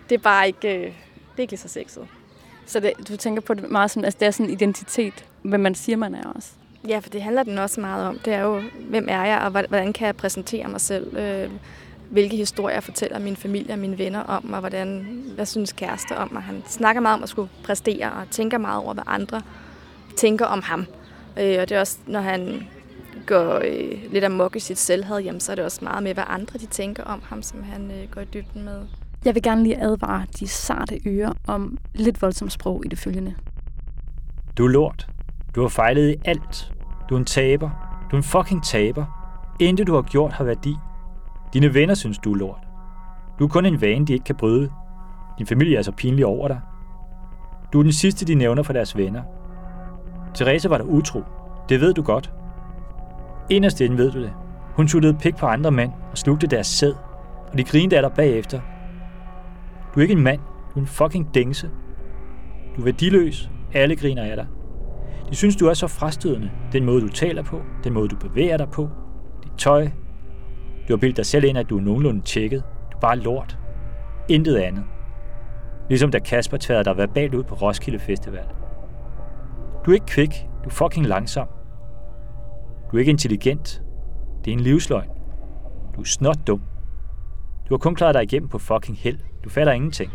det 0.08 0.14
er 0.14 0.22
bare 0.22 0.46
ikke, 0.46 0.78
øh, 0.78 0.84
det 0.84 1.38
er 1.38 1.40
ikke 1.40 1.52
lige 1.52 1.60
så 1.60 1.68
sexet. 1.68 2.08
Så 2.66 2.80
det, 2.80 2.92
du 3.08 3.16
tænker 3.16 3.42
på 3.42 3.54
det 3.54 3.70
meget 3.70 3.90
som, 3.90 4.04
altså 4.04 4.18
det 4.20 4.26
er 4.26 4.30
sådan 4.30 4.46
en 4.46 4.52
identitet, 4.52 5.24
hvad 5.42 5.58
man 5.58 5.74
siger, 5.74 5.96
man 5.96 6.14
er 6.14 6.32
også? 6.34 6.50
Ja, 6.88 6.98
for 6.98 7.10
det 7.10 7.22
handler 7.22 7.42
den 7.42 7.58
også 7.58 7.80
meget 7.80 8.06
om. 8.06 8.18
Det 8.18 8.32
er 8.32 8.40
jo, 8.40 8.62
hvem 8.88 9.06
er 9.08 9.24
jeg, 9.24 9.40
og 9.40 9.50
hvordan 9.50 9.92
kan 9.92 10.06
jeg 10.06 10.16
præsentere 10.16 10.68
mig 10.68 10.80
selv? 10.80 11.16
Øh, 11.16 11.50
hvilke 12.10 12.36
historier 12.36 12.74
jeg 12.74 12.82
fortæller 12.82 13.18
min 13.18 13.36
familie 13.36 13.72
og 13.72 13.78
mine 13.78 13.98
venner 13.98 14.20
om, 14.20 14.52
og 14.52 14.60
hvordan, 14.60 15.06
hvad 15.34 15.46
synes 15.46 15.72
kæreste 15.72 16.16
om 16.16 16.32
mig. 16.32 16.42
Han 16.42 16.62
snakker 16.68 17.00
meget 17.00 17.14
om 17.14 17.22
at 17.22 17.28
skulle 17.28 17.50
præstere, 17.64 18.12
og 18.12 18.30
tænker 18.30 18.58
meget 18.58 18.82
over, 18.82 18.94
hvad 18.94 19.04
andre 19.06 19.42
tænker 20.16 20.46
om 20.46 20.62
ham. 20.62 20.86
Øh, 21.38 21.56
og 21.60 21.68
det 21.68 21.72
er 21.72 21.80
også, 21.80 21.98
når 22.06 22.20
han 22.20 22.68
går 23.26 23.60
øh, 23.64 24.12
lidt 24.12 24.24
amok 24.24 24.56
i 24.56 24.60
sit 24.60 24.78
selvhed, 24.78 25.18
jamen, 25.18 25.40
så 25.40 25.52
er 25.52 25.56
det 25.56 25.64
også 25.64 25.84
meget 25.84 26.02
med, 26.02 26.14
hvad 26.14 26.24
andre 26.26 26.58
de 26.58 26.66
tænker 26.66 27.04
om 27.04 27.22
ham, 27.24 27.42
som 27.42 27.62
han 27.62 27.90
øh, 27.90 28.10
går 28.10 28.20
i 28.20 28.24
dybden 28.24 28.64
med. 28.64 28.80
Jeg 29.26 29.34
vil 29.34 29.42
gerne 29.42 29.62
lige 29.62 29.82
advare 29.82 30.26
de 30.40 30.48
sarte 30.48 31.00
ører 31.06 31.32
om 31.46 31.78
lidt 31.94 32.22
voldsomt 32.22 32.52
sprog 32.52 32.82
i 32.84 32.88
det 32.88 32.98
følgende. 32.98 33.34
Du 34.58 34.64
er 34.64 34.68
lort. 34.68 35.08
Du 35.54 35.60
har 35.60 35.68
fejlet 35.68 36.10
i 36.10 36.16
alt. 36.24 36.72
Du 37.08 37.14
er 37.14 37.18
en 37.18 37.24
taber. 37.24 37.70
Du 38.10 38.16
er 38.16 38.20
en 38.20 38.24
fucking 38.24 38.64
taber. 38.64 39.04
Intet 39.60 39.86
du 39.86 39.94
har 39.94 40.02
gjort 40.02 40.32
har 40.32 40.44
værdi. 40.44 40.76
Dine 41.52 41.74
venner 41.74 41.94
synes, 41.94 42.18
du 42.18 42.32
er 42.32 42.36
lort. 42.36 42.66
Du 43.38 43.44
er 43.44 43.48
kun 43.48 43.66
en 43.66 43.80
vane, 43.80 44.06
de 44.06 44.12
ikke 44.12 44.24
kan 44.24 44.34
bryde. 44.34 44.70
Din 45.38 45.46
familie 45.46 45.76
er 45.76 45.82
så 45.82 45.92
pinlig 45.92 46.26
over 46.26 46.48
dig. 46.48 46.60
Du 47.72 47.78
er 47.78 47.82
den 47.82 47.92
sidste, 47.92 48.26
de 48.26 48.34
nævner 48.34 48.62
for 48.62 48.72
deres 48.72 48.96
venner. 48.96 49.22
Therese 50.34 50.70
var 50.70 50.78
der 50.78 50.84
utro. 50.84 51.22
Det 51.68 51.80
ved 51.80 51.94
du 51.94 52.02
godt. 52.02 52.32
Inderst 53.50 53.80
inden 53.80 53.98
ved 53.98 54.10
du 54.10 54.22
det. 54.22 54.32
Hun 54.76 54.88
suttede 54.88 55.14
pik 55.14 55.36
på 55.36 55.46
andre 55.46 55.70
mænd 55.70 55.92
og 56.10 56.18
slugte 56.18 56.46
deres 56.46 56.66
sæd, 56.66 56.94
og 57.52 57.58
de 57.58 57.64
grinede 57.64 57.96
af 57.96 58.02
dig 58.02 58.12
bagefter. 58.12 58.60
Du 59.96 60.00
er 60.00 60.02
ikke 60.02 60.12
en 60.12 60.22
mand, 60.22 60.40
du 60.40 60.78
er 60.78 60.80
en 60.80 60.86
fucking 60.86 61.34
dingse. 61.34 61.70
Du 62.76 62.80
er 62.80 62.84
værdiløs, 62.84 63.50
alle 63.74 63.96
griner 63.96 64.22
af 64.22 64.36
dig. 64.36 64.46
De 65.30 65.34
synes, 65.34 65.56
du 65.56 65.66
er 65.66 65.74
så 65.74 65.86
frastødende. 65.86 66.50
Den 66.72 66.84
måde, 66.84 67.00
du 67.00 67.08
taler 67.08 67.42
på, 67.42 67.62
den 67.84 67.92
måde, 67.92 68.08
du 68.08 68.16
bevæger 68.16 68.56
dig 68.56 68.68
på, 68.70 68.88
dit 69.44 69.52
tøj. 69.58 69.84
Du 70.88 70.92
har 70.92 70.96
bildt 70.96 71.16
dig 71.16 71.26
selv 71.26 71.44
ind, 71.44 71.58
at 71.58 71.70
du 71.70 71.78
er 71.78 71.80
nogenlunde 71.80 72.20
tjekket. 72.20 72.62
Du 72.92 72.96
er 72.96 73.00
bare 73.00 73.18
lort. 73.18 73.58
Intet 74.28 74.56
andet. 74.56 74.84
Ligesom 75.88 76.10
da 76.10 76.18
Kasper 76.18 76.56
tværede 76.60 76.84
dig 76.84 76.96
verbalt 76.96 77.34
ud 77.34 77.42
på 77.42 77.54
Roskilde 77.54 77.98
Festival. 77.98 78.44
Du 79.86 79.90
er 79.90 79.94
ikke 79.94 80.06
kvik, 80.06 80.46
du 80.64 80.68
er 80.68 80.72
fucking 80.72 81.06
langsom. 81.06 81.48
Du 82.90 82.96
er 82.96 82.98
ikke 82.98 83.10
intelligent. 83.10 83.82
Det 84.44 84.50
er 84.50 84.56
en 84.56 84.60
livsløgn. 84.60 85.08
Du 85.96 86.00
er 86.00 86.04
snot 86.04 86.38
dum. 86.46 86.62
Du 87.68 87.74
har 87.74 87.78
kun 87.78 87.94
klaret 87.94 88.14
dig 88.14 88.22
igennem 88.22 88.48
på 88.48 88.58
fucking 88.58 88.98
held. 88.98 89.18
Du 89.44 89.50
fatter 89.50 89.72
ingenting. 89.72 90.12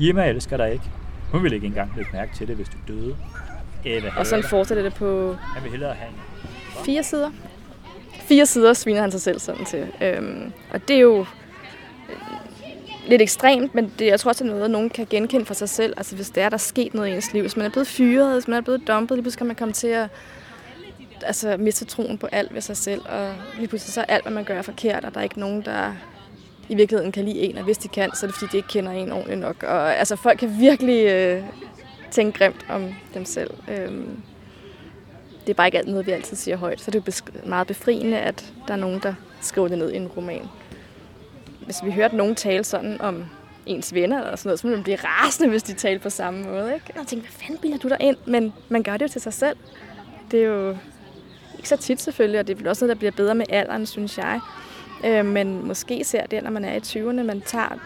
Jemma 0.00 0.28
elsker 0.28 0.56
dig 0.56 0.72
ikke. 0.72 0.84
Hun 1.32 1.42
vil 1.42 1.52
ikke 1.52 1.66
engang 1.66 1.92
lægge 1.96 2.10
mærke 2.12 2.34
til 2.34 2.48
det, 2.48 2.56
hvis 2.56 2.68
du 2.68 2.76
døde. 2.88 3.16
Eva 3.84 4.10
Og 4.18 4.26
sådan 4.26 4.44
fortsætter 4.44 4.82
det 4.84 4.94
på. 4.94 5.32
Han 5.40 5.62
vil 5.62 5.70
hellere 5.70 5.94
have 5.94 6.08
en. 6.08 6.16
fire 6.84 7.02
sider. 7.02 7.30
Fire 8.20 8.46
sider 8.46 8.72
sviner 8.72 9.00
han 9.00 9.10
sig 9.10 9.20
selv 9.20 9.38
sådan 9.38 9.64
til. 9.64 9.86
Øhm, 10.02 10.52
og 10.70 10.88
det 10.88 10.96
er 10.96 11.00
jo 11.00 11.20
øh, 12.08 12.16
lidt 13.08 13.22
ekstremt, 13.22 13.74
men 13.74 13.92
det, 13.98 14.06
jeg 14.06 14.20
tror 14.20 14.28
også, 14.28 14.44
det 14.44 14.50
er 14.50 14.54
noget, 14.54 14.70
nogen 14.70 14.90
kan 14.90 15.06
genkende 15.10 15.46
for 15.46 15.54
sig 15.54 15.68
selv. 15.68 15.94
Altså 15.96 16.16
hvis 16.16 16.30
det 16.30 16.42
er, 16.42 16.48
der 16.48 16.56
er 16.56 16.58
sket 16.58 16.94
noget 16.94 17.08
i 17.08 17.12
ens 17.12 17.32
liv. 17.32 17.42
Hvis 17.42 17.56
man 17.56 17.66
er 17.66 17.70
blevet 17.70 17.88
fyret, 17.88 18.32
hvis 18.32 18.48
man 18.48 18.56
er 18.56 18.60
blevet 18.60 18.88
dumpet, 18.88 19.16
lige 19.16 19.22
pludselig 19.22 19.38
kan 19.38 19.46
man 19.46 19.56
komme 19.56 19.72
til 19.74 19.88
at 19.88 20.08
altså, 21.22 21.56
miste 21.56 21.84
troen 21.84 22.18
på 22.18 22.26
alt 22.26 22.54
ved 22.54 22.60
sig 22.60 22.76
selv. 22.76 23.02
Og 23.08 23.34
lige 23.56 23.68
pludselig 23.68 23.92
så 23.92 24.00
er 24.00 24.04
alt, 24.04 24.24
hvad 24.24 24.32
man 24.32 24.44
gør, 24.44 24.58
er 24.58 24.62
forkert, 24.62 25.04
og 25.04 25.14
der 25.14 25.20
er 25.20 25.24
ikke 25.24 25.40
nogen, 25.40 25.62
der 25.62 25.92
i 26.68 26.74
virkeligheden 26.74 27.12
kan 27.12 27.24
lide 27.24 27.40
en. 27.40 27.58
Og 27.58 27.64
hvis 27.64 27.78
de 27.78 27.88
kan, 27.88 28.10
så 28.14 28.26
er 28.26 28.28
det 28.28 28.38
fordi, 28.38 28.52
de 28.52 28.56
ikke 28.56 28.68
kender 28.68 28.92
en 28.92 29.12
ordentligt 29.12 29.40
nok. 29.40 29.62
Og 29.62 29.96
altså 29.96 30.16
folk 30.16 30.38
kan 30.38 30.60
virkelig 30.60 31.06
øh, 31.06 31.42
tænke 32.10 32.38
grimt 32.38 32.66
om 32.68 32.94
dem 33.14 33.24
selv. 33.24 33.50
Øhm, 33.68 34.22
det 35.40 35.50
er 35.50 35.54
bare 35.54 35.66
ikke 35.66 35.78
alt 35.78 35.88
noget, 35.88 36.06
vi 36.06 36.12
altid 36.12 36.36
siger 36.36 36.56
højt. 36.56 36.80
Så 36.80 36.90
det 36.90 37.08
er 37.08 37.22
jo 37.44 37.48
meget 37.48 37.66
befriende, 37.66 38.18
at 38.18 38.52
der 38.68 38.74
er 38.74 38.78
nogen, 38.78 39.00
der 39.02 39.14
skriver 39.40 39.68
det 39.68 39.78
ned 39.78 39.92
i 39.92 39.96
en 39.96 40.06
roman. 40.06 40.48
Hvis 41.64 41.84
vi 41.84 41.90
hørte 41.90 42.16
nogen 42.16 42.34
tale 42.34 42.64
sådan 42.64 43.00
om 43.00 43.24
ens 43.66 43.94
venner 43.94 44.22
eller 44.22 44.36
sådan 44.36 44.48
noget, 44.48 44.60
så 44.60 44.66
ville 44.66 44.76
man 44.76 44.84
blive 44.84 44.96
rasende, 44.96 45.50
hvis 45.50 45.62
de 45.62 45.72
talte 45.72 46.02
på 46.02 46.10
samme 46.10 46.44
måde. 46.44 46.74
Ikke? 46.74 47.00
Og 47.00 47.06
tænkte, 47.06 47.28
hvad 47.28 47.46
fanden 47.46 47.58
bilder 47.58 47.78
du 47.78 47.88
dig 47.88 47.96
ind? 48.00 48.16
Men 48.26 48.52
man 48.68 48.82
gør 48.82 48.92
det 48.92 49.02
jo 49.02 49.08
til 49.08 49.20
sig 49.20 49.32
selv. 49.32 49.56
Det 50.30 50.40
er 50.40 50.46
jo 50.46 50.76
ikke 51.56 51.68
så 51.68 51.76
tit 51.76 52.00
selvfølgelig, 52.00 52.40
og 52.40 52.46
det 52.46 52.52
er 52.54 52.58
vel 52.58 52.68
også 52.68 52.84
noget, 52.84 52.96
der 52.96 52.98
bliver 52.98 53.12
bedre 53.12 53.34
med 53.34 53.46
alderen, 53.48 53.86
synes 53.86 54.18
jeg. 54.18 54.40
Øh, 55.04 55.24
men 55.24 55.66
måske 55.66 56.04
ser 56.04 56.26
det, 56.26 56.42
når 56.42 56.50
man 56.50 56.64
er 56.64 56.74
i 56.74 56.78
20'erne, 56.78 57.22
man 57.22 57.40
tager 57.40 57.78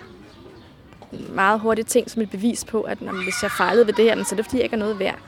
meget 1.28 1.60
hurtigt 1.60 1.88
ting 1.88 2.10
som 2.10 2.22
et 2.22 2.30
bevis 2.30 2.64
på, 2.64 2.82
at 2.82 3.02
når, 3.02 3.12
hvis 3.12 3.42
jeg 3.42 3.50
fejlede 3.50 3.86
ved 3.86 3.94
det 3.94 4.04
her, 4.04 4.24
så 4.24 4.34
er 4.34 4.36
det 4.36 4.44
fordi, 4.44 4.56
jeg 4.56 4.64
ikke 4.64 4.74
er 4.74 4.80
noget 4.80 4.98
værd. 4.98 5.18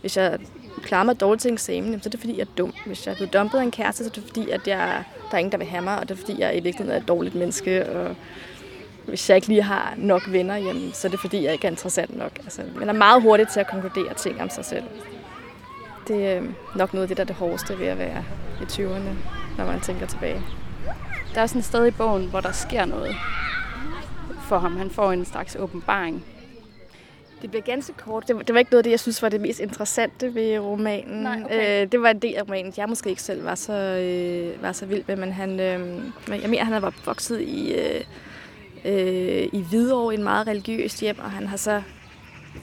Hvis 0.00 0.16
jeg 0.16 0.38
klarer 0.82 1.04
mig 1.04 1.20
dårligt 1.20 1.42
til 1.42 1.52
eksamen, 1.52 2.02
så 2.02 2.08
er 2.08 2.10
det 2.10 2.20
fordi, 2.20 2.38
jeg 2.38 2.42
er 2.42 2.54
dum. 2.58 2.74
Hvis 2.86 3.06
jeg 3.06 3.12
er 3.12 3.16
blevet 3.16 3.32
dumpet 3.32 3.58
af 3.58 3.62
en 3.62 3.70
kæreste, 3.70 4.04
så 4.04 4.10
er 4.10 4.14
det 4.14 4.24
fordi, 4.26 4.50
at 4.50 4.68
jeg, 4.68 5.04
der 5.30 5.34
er 5.36 5.38
ingen, 5.38 5.52
der 5.52 5.58
vil 5.58 5.66
have 5.66 5.82
mig, 5.82 5.98
og 5.98 6.08
det 6.08 6.14
er 6.14 6.18
fordi, 6.18 6.40
jeg 6.40 6.56
i 6.56 6.60
virkeligheden 6.60 6.90
er 6.90 7.02
et 7.02 7.08
dårligt 7.08 7.34
menneske. 7.34 7.88
Og 7.90 8.16
hvis 9.06 9.28
jeg 9.28 9.36
ikke 9.36 9.48
lige 9.48 9.62
har 9.62 9.94
nok 9.96 10.22
venner, 10.32 10.56
jamen, 10.56 10.90
så 10.92 11.08
er 11.08 11.10
det 11.10 11.20
fordi, 11.20 11.44
jeg 11.44 11.52
ikke 11.52 11.66
er 11.66 11.70
interessant 11.70 12.18
nok. 12.18 12.38
Altså, 12.38 12.62
man 12.76 12.88
er 12.88 12.92
meget 12.92 13.22
hurtigt 13.22 13.52
til 13.52 13.60
at 13.60 13.66
konkludere 13.66 14.14
ting 14.14 14.42
om 14.42 14.50
sig 14.50 14.64
selv. 14.64 14.84
Det 16.08 16.26
er 16.26 16.42
nok 16.76 16.94
noget 16.94 17.02
af 17.02 17.08
det, 17.08 17.16
der 17.16 17.22
er 17.22 17.26
det 17.26 17.36
hårdeste 17.36 17.78
ved 17.78 17.86
at 17.86 17.98
være 17.98 18.24
i 18.60 18.64
20'erne, 18.64 19.10
når 19.58 19.66
man 19.66 19.80
tænker 19.80 20.06
tilbage. 20.06 20.42
Der 21.34 21.40
er 21.40 21.46
sådan 21.46 21.58
et 21.58 21.64
sted 21.64 21.86
i 21.86 21.90
bogen, 21.90 22.30
hvor 22.30 22.40
der 22.40 22.52
sker 22.52 22.84
noget 22.84 23.16
for 24.48 24.58
ham. 24.58 24.76
Han 24.76 24.90
får 24.90 25.12
en 25.12 25.24
slags 25.24 25.56
åbenbaring. 25.56 26.24
Det 27.42 27.50
bliver 27.50 27.62
ganske 27.62 27.92
kort. 27.92 28.28
Det 28.28 28.36
var, 28.36 28.42
det 28.42 28.54
var 28.54 28.58
ikke 28.58 28.70
noget 28.70 28.78
af 28.78 28.84
det, 28.84 28.90
jeg 28.90 29.00
synes 29.00 29.22
var 29.22 29.28
det 29.28 29.40
mest 29.40 29.60
interessante 29.60 30.34
ved 30.34 30.58
romanen. 30.58 31.22
Nej, 31.22 31.42
okay. 31.44 31.82
øh, 31.82 31.92
det 31.92 32.02
var 32.02 32.10
en 32.10 32.18
del 32.18 32.34
af 32.34 32.42
romanen, 32.42 32.72
jeg 32.76 32.88
måske 32.88 33.10
ikke 33.10 33.22
selv 33.22 33.44
var 33.44 33.54
så, 33.54 33.72
øh, 33.72 34.62
var 34.62 34.72
så 34.72 34.86
vild 34.86 35.04
med, 35.06 35.16
men 35.16 35.32
han, 35.32 35.50
øh, 35.50 36.02
jeg 36.42 36.50
mener, 36.50 36.64
han 36.64 36.82
var 36.82 36.94
vokset 37.04 37.40
i, 37.40 37.74
øh, 37.74 38.00
øh, 38.84 39.48
i 39.52 39.64
Hvidovre, 39.70 40.14
en 40.14 40.22
meget 40.22 40.46
religiøst 40.46 41.00
hjem, 41.00 41.18
og 41.18 41.30
han 41.30 41.46
har 41.46 41.56
så 41.56 41.82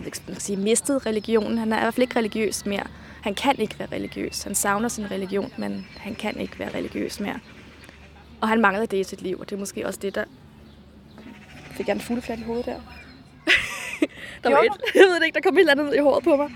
jeg 0.03 0.11
kan 0.11 0.39
sige, 0.39 0.57
mistet 0.57 1.05
religionen. 1.05 1.57
Han 1.57 1.73
er 1.73 1.77
i 1.77 1.81
hvert 1.81 1.93
fald 1.93 2.03
ikke 2.03 2.19
religiøs 2.19 2.65
mere. 2.65 2.83
Han 3.21 3.35
kan 3.35 3.59
ikke 3.59 3.79
være 3.79 3.87
religiøs. 3.91 4.43
Han 4.43 4.55
savner 4.55 4.89
sin 4.89 5.11
religion, 5.11 5.53
men 5.57 5.87
han 5.97 6.15
kan 6.15 6.39
ikke 6.39 6.59
være 6.59 6.73
religiøs 6.73 7.19
mere. 7.19 7.39
Og 8.41 8.47
han 8.47 8.61
mangler 8.61 8.85
det 8.85 8.97
i 8.97 9.03
sit 9.03 9.21
liv, 9.21 9.39
og 9.39 9.49
det 9.49 9.55
er 9.55 9.59
måske 9.59 9.87
også 9.87 9.99
det, 9.99 10.15
der... 10.15 10.23
Fik 11.71 11.87
jeg 11.87 11.93
en 11.93 12.01
fugleflat 12.01 12.39
i 12.39 12.43
hovedet 12.43 12.65
der? 12.65 12.79
der 14.43 14.49
var 14.49 14.59
et, 14.59 14.71
jeg 14.95 15.03
ved 15.03 15.15
det 15.15 15.25
ikke, 15.25 15.35
der 15.35 15.41
kom 15.41 15.55
et 15.55 15.59
eller 15.59 15.71
andet 15.71 15.95
i 15.95 15.99
håret 15.99 16.23
på 16.23 16.35
mig. 16.35 16.51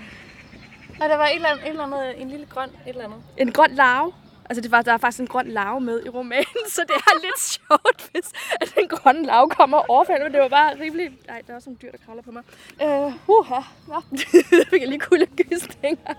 Og 1.00 1.08
der 1.08 1.16
var 1.16 1.26
et 1.26 1.34
eller 1.34 1.48
andet, 1.48 1.64
et 1.64 1.70
eller 1.70 1.84
andet 1.84 2.22
en 2.22 2.28
lille 2.30 2.46
grøn 2.46 2.68
et 2.68 2.74
eller 2.86 3.04
andet. 3.04 3.18
En 3.36 3.52
grøn 3.52 3.70
larve. 3.70 4.12
Altså, 4.48 4.60
det 4.60 4.70
var, 4.70 4.82
der 4.82 4.92
er 4.92 4.96
faktisk 4.96 5.20
en 5.20 5.26
grøn 5.26 5.46
larve 5.46 5.80
med 5.80 6.00
i 6.06 6.08
romanen, 6.08 6.64
så 6.76 6.82
det 6.88 6.96
er 6.96 7.22
lidt 7.22 7.40
sjovt, 7.40 8.10
hvis 8.12 8.32
at 8.60 8.74
den 8.78 8.88
grønne 8.88 9.26
larve 9.26 9.50
kommer 9.50 9.90
overfaldet, 9.90 10.24
men 10.24 10.32
det 10.32 10.40
var 10.40 10.48
bare 10.48 10.80
rimelig... 10.80 11.10
Nej, 11.28 11.42
der 11.46 11.52
er 11.52 11.56
også 11.56 11.70
nogle 11.70 11.78
dyr, 11.82 11.90
der 11.90 11.98
kravler 12.06 12.22
på 12.22 12.30
mig. 12.30 12.42
Øh, 12.82 13.12
uha, 13.28 13.60
nå. 13.88 14.02
det 14.50 14.68
fik 14.70 14.80
jeg 14.80 14.88
lige 14.88 15.00
kuldegysninger. 15.00 16.14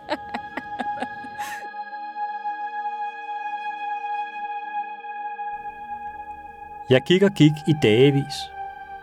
Jeg 6.89 7.01
gik 7.07 7.23
og 7.23 7.31
gik 7.31 7.51
i 7.67 7.73
dagevis. 7.81 8.35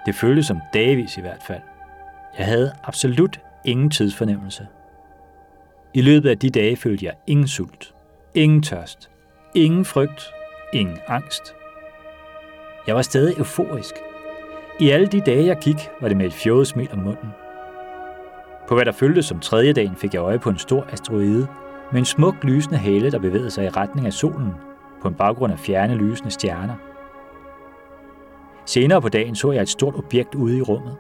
Det 0.07 0.15
føltes 0.15 0.47
som 0.47 0.61
dagevis 0.73 1.17
i 1.17 1.21
hvert 1.21 1.43
fald. 1.43 1.63
Jeg 2.39 2.47
havde 2.47 2.73
absolut 2.85 3.41
ingen 3.65 3.91
tidsfornemmelse. 3.91 4.67
I 5.95 6.01
løbet 6.01 6.29
af 6.29 6.39
de 6.39 6.51
dage 6.51 6.77
følte 6.77 7.07
jeg 7.07 7.15
ingen 7.27 7.49
sult, 7.49 7.95
ingen 8.35 8.63
tørst, 8.63 9.12
ingen 9.55 9.85
frygt, 9.85 10.35
ingen 10.73 10.99
angst. 11.09 11.55
Jeg 12.87 12.95
var 12.95 13.03
stadig 13.03 13.39
euforisk. 13.39 13.95
I 14.81 14.91
alle 14.91 15.07
de 15.07 15.21
dage, 15.21 15.47
jeg 15.47 15.59
gik, 15.63 15.91
var 16.01 16.09
det 16.09 16.17
med 16.17 16.27
et 16.27 16.33
fjollet 16.33 16.67
smil 16.67 16.89
om 16.93 16.99
munden. 16.99 17.29
På 18.69 18.75
hvad 18.75 18.85
der 18.85 18.93
føltes 18.93 19.27
som 19.27 19.41
tredje 19.41 19.73
dagen, 19.73 19.97
fik 19.97 20.15
jeg 20.15 20.21
øje 20.21 20.39
på 20.39 20.51
en 20.51 20.59
stor 20.59 20.87
asteroide 20.93 21.47
med 21.93 21.99
en 21.99 22.05
smuk 22.05 22.45
lysende 22.45 22.79
hale, 22.79 23.11
der 23.11 23.19
bevægede 23.19 23.51
sig 23.51 23.65
i 23.65 23.69
retning 23.69 24.07
af 24.07 24.13
solen 24.13 24.53
på 25.03 25.09
en 25.09 25.15
baggrund 25.15 25.53
af 25.53 25.59
fjerne 25.59 25.95
lysende 25.95 26.31
stjerner. 26.31 26.75
Senere 28.67 29.03
på 29.03 29.09
dagen 29.09 29.35
så 29.35 29.53
jeg 29.53 29.63
et 29.63 29.69
stort 29.69 29.95
objekt 29.95 30.35
ude 30.35 30.59
i 30.59 30.63
rummet. 30.63 30.97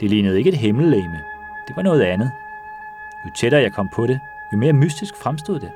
Det 0.00 0.10
lignede 0.10 0.38
ikke 0.38 0.50
et 0.50 0.56
himmellegeme. 0.56 1.20
Det 1.68 1.76
var 1.76 1.82
noget 1.82 2.02
andet. 2.02 2.30
Jo 3.26 3.30
tættere 3.40 3.62
jeg 3.62 3.72
kom 3.72 3.88
på 3.94 4.06
det, 4.06 4.20
jo 4.52 4.58
mere 4.58 4.72
mystisk 4.72 5.16
fremstod 5.16 5.60
det. 5.60 5.70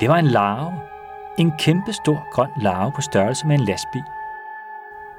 Det 0.00 0.08
var 0.08 0.16
en 0.16 0.26
larve. 0.26 0.72
En 1.38 1.52
kæmpe 1.58 1.92
stor 1.92 2.26
grøn 2.32 2.50
larve 2.62 2.92
på 2.92 3.00
størrelse 3.00 3.46
med 3.46 3.58
en 3.58 3.64
lastbil. 3.64 4.02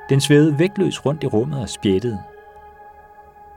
Den 0.09 0.21
svævede 0.21 0.59
vægtløs 0.59 1.05
rundt 1.05 1.23
i 1.23 1.27
rummet 1.27 1.61
og 1.61 1.69
spjættede. 1.69 2.23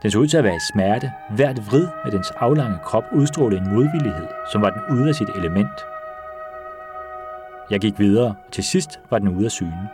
Den 0.02 0.10
så 0.10 0.18
ud 0.18 0.26
til 0.26 0.36
at 0.36 0.44
være 0.44 0.56
i 0.56 0.66
smerte. 0.72 1.12
Hvert 1.30 1.70
vrid 1.70 1.88
med 2.04 2.12
dens 2.12 2.30
aflange 2.30 2.78
krop 2.84 3.04
udstrålede 3.12 3.60
en 3.60 3.74
modvillighed, 3.74 4.26
som 4.52 4.62
var 4.62 4.70
den 4.70 4.98
ude 4.98 5.08
af 5.08 5.14
sit 5.14 5.28
element. 5.36 5.80
Jeg 7.70 7.80
gik 7.80 7.98
videre, 7.98 8.26
og 8.26 8.52
til 8.52 8.64
sidst 8.64 9.00
var 9.10 9.18
den 9.18 9.28
ude 9.28 9.44
af 9.44 9.50
syne. 9.50 9.88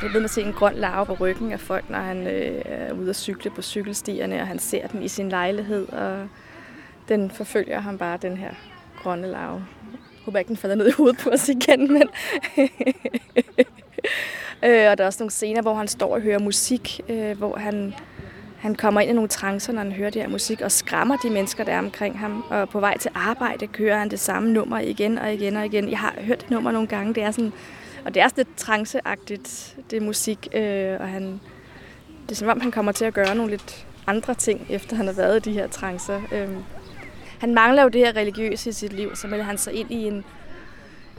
Han 0.00 0.08
bliver 0.08 0.12
ved 0.12 0.20
med 0.20 0.24
at 0.24 0.30
se 0.30 0.42
en 0.42 0.52
grøn 0.52 0.74
larve 0.74 1.06
på 1.06 1.14
ryggen 1.14 1.52
af 1.52 1.60
folk, 1.60 1.90
når 1.90 1.98
han 1.98 2.26
øh, 2.26 2.62
er 2.64 2.92
ude 2.92 3.10
at 3.10 3.16
cykle 3.16 3.50
på 3.50 3.62
cykelstierne, 3.62 4.40
og 4.40 4.46
han 4.46 4.58
ser 4.58 4.86
den 4.86 5.02
i 5.02 5.08
sin 5.08 5.28
lejlighed, 5.28 5.88
og 5.88 6.28
den 7.08 7.30
forfølger 7.30 7.80
ham 7.80 7.98
bare, 7.98 8.18
den 8.22 8.36
her 8.36 8.50
grønne 9.02 9.28
larve. 9.28 9.64
Jeg 9.92 10.24
håber 10.24 10.38
ikke, 10.38 10.48
den 10.48 10.56
falder 10.56 10.76
ned 10.76 10.88
i 10.88 10.92
hovedet 10.96 11.18
på 11.18 11.30
os 11.30 11.48
igen, 11.48 11.92
men... 11.92 12.02
øh, 14.64 14.90
og 14.90 14.98
der 14.98 15.00
er 15.00 15.06
også 15.06 15.22
nogle 15.22 15.30
scener, 15.30 15.62
hvor 15.62 15.74
han 15.74 15.88
står 15.88 16.14
og 16.14 16.20
hører 16.20 16.38
musik, 16.38 17.00
øh, 17.08 17.38
hvor 17.38 17.56
han, 17.56 17.94
han 18.58 18.74
kommer 18.74 19.00
ind 19.00 19.10
i 19.10 19.14
nogle 19.14 19.28
trancer, 19.28 19.72
når 19.72 19.82
han 19.82 19.92
hører 19.92 20.10
det 20.10 20.22
her 20.22 20.28
musik, 20.28 20.60
og 20.60 20.72
skræmmer 20.72 21.16
de 21.16 21.30
mennesker, 21.30 21.64
der 21.64 21.72
er 21.72 21.78
omkring 21.78 22.18
ham. 22.18 22.44
Og 22.50 22.68
på 22.68 22.80
vej 22.80 22.98
til 22.98 23.10
arbejde 23.14 23.66
kører 23.66 23.98
han 23.98 24.10
det 24.10 24.20
samme 24.20 24.52
nummer 24.52 24.78
igen 24.78 25.18
og 25.18 25.32
igen 25.32 25.56
og 25.56 25.66
igen. 25.66 25.90
Jeg 25.90 25.98
har 25.98 26.14
hørt 26.18 26.40
det 26.40 26.50
nummer 26.50 26.70
nogle 26.70 26.88
gange. 26.88 27.14
Det 27.14 27.22
er 27.22 27.30
sådan, 27.30 27.52
og 28.04 28.14
det 28.14 28.22
er 28.22 28.28
sådan 28.28 28.44
lidt 28.46 28.56
tranceagtigt, 28.56 29.76
det 29.90 30.02
musik, 30.02 30.48
øh, 30.52 31.00
og 31.00 31.08
han, 31.08 31.40
det 32.22 32.30
er 32.30 32.34
som 32.34 32.48
om, 32.48 32.60
han 32.60 32.70
kommer 32.70 32.92
til 32.92 33.04
at 33.04 33.14
gøre 33.14 33.34
nogle 33.34 33.50
lidt 33.50 33.86
andre 34.06 34.34
ting, 34.34 34.66
efter 34.70 34.96
han 34.96 35.06
har 35.06 35.12
været 35.12 35.46
i 35.46 35.50
de 35.50 35.54
her 35.54 35.68
trancer. 35.68 36.20
Øh. 36.32 36.48
han 37.38 37.54
mangler 37.54 37.82
jo 37.82 37.88
det 37.88 38.00
her 38.00 38.16
religiøse 38.16 38.70
i 38.70 38.72
sit 38.72 38.92
liv, 38.92 39.16
så 39.16 39.26
melder 39.26 39.44
han 39.44 39.58
sig 39.58 39.72
ind 39.72 39.90
i 39.90 40.06
en, 40.06 40.24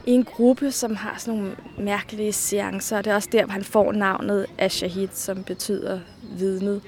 i 0.06 0.10
en 0.10 0.24
gruppe, 0.24 0.70
som 0.70 0.96
har 0.96 1.14
sådan 1.18 1.38
nogle 1.38 1.56
mærkelige 1.78 2.32
seancer. 2.32 2.98
og 2.98 3.04
Det 3.04 3.10
er 3.10 3.14
også 3.14 3.28
der, 3.32 3.44
hvor 3.44 3.52
han 3.52 3.64
får 3.64 3.92
navnet 3.92 4.46
Ashahid, 4.58 5.08
som 5.12 5.44
betyder 5.44 6.00
vidnet. 6.38 6.82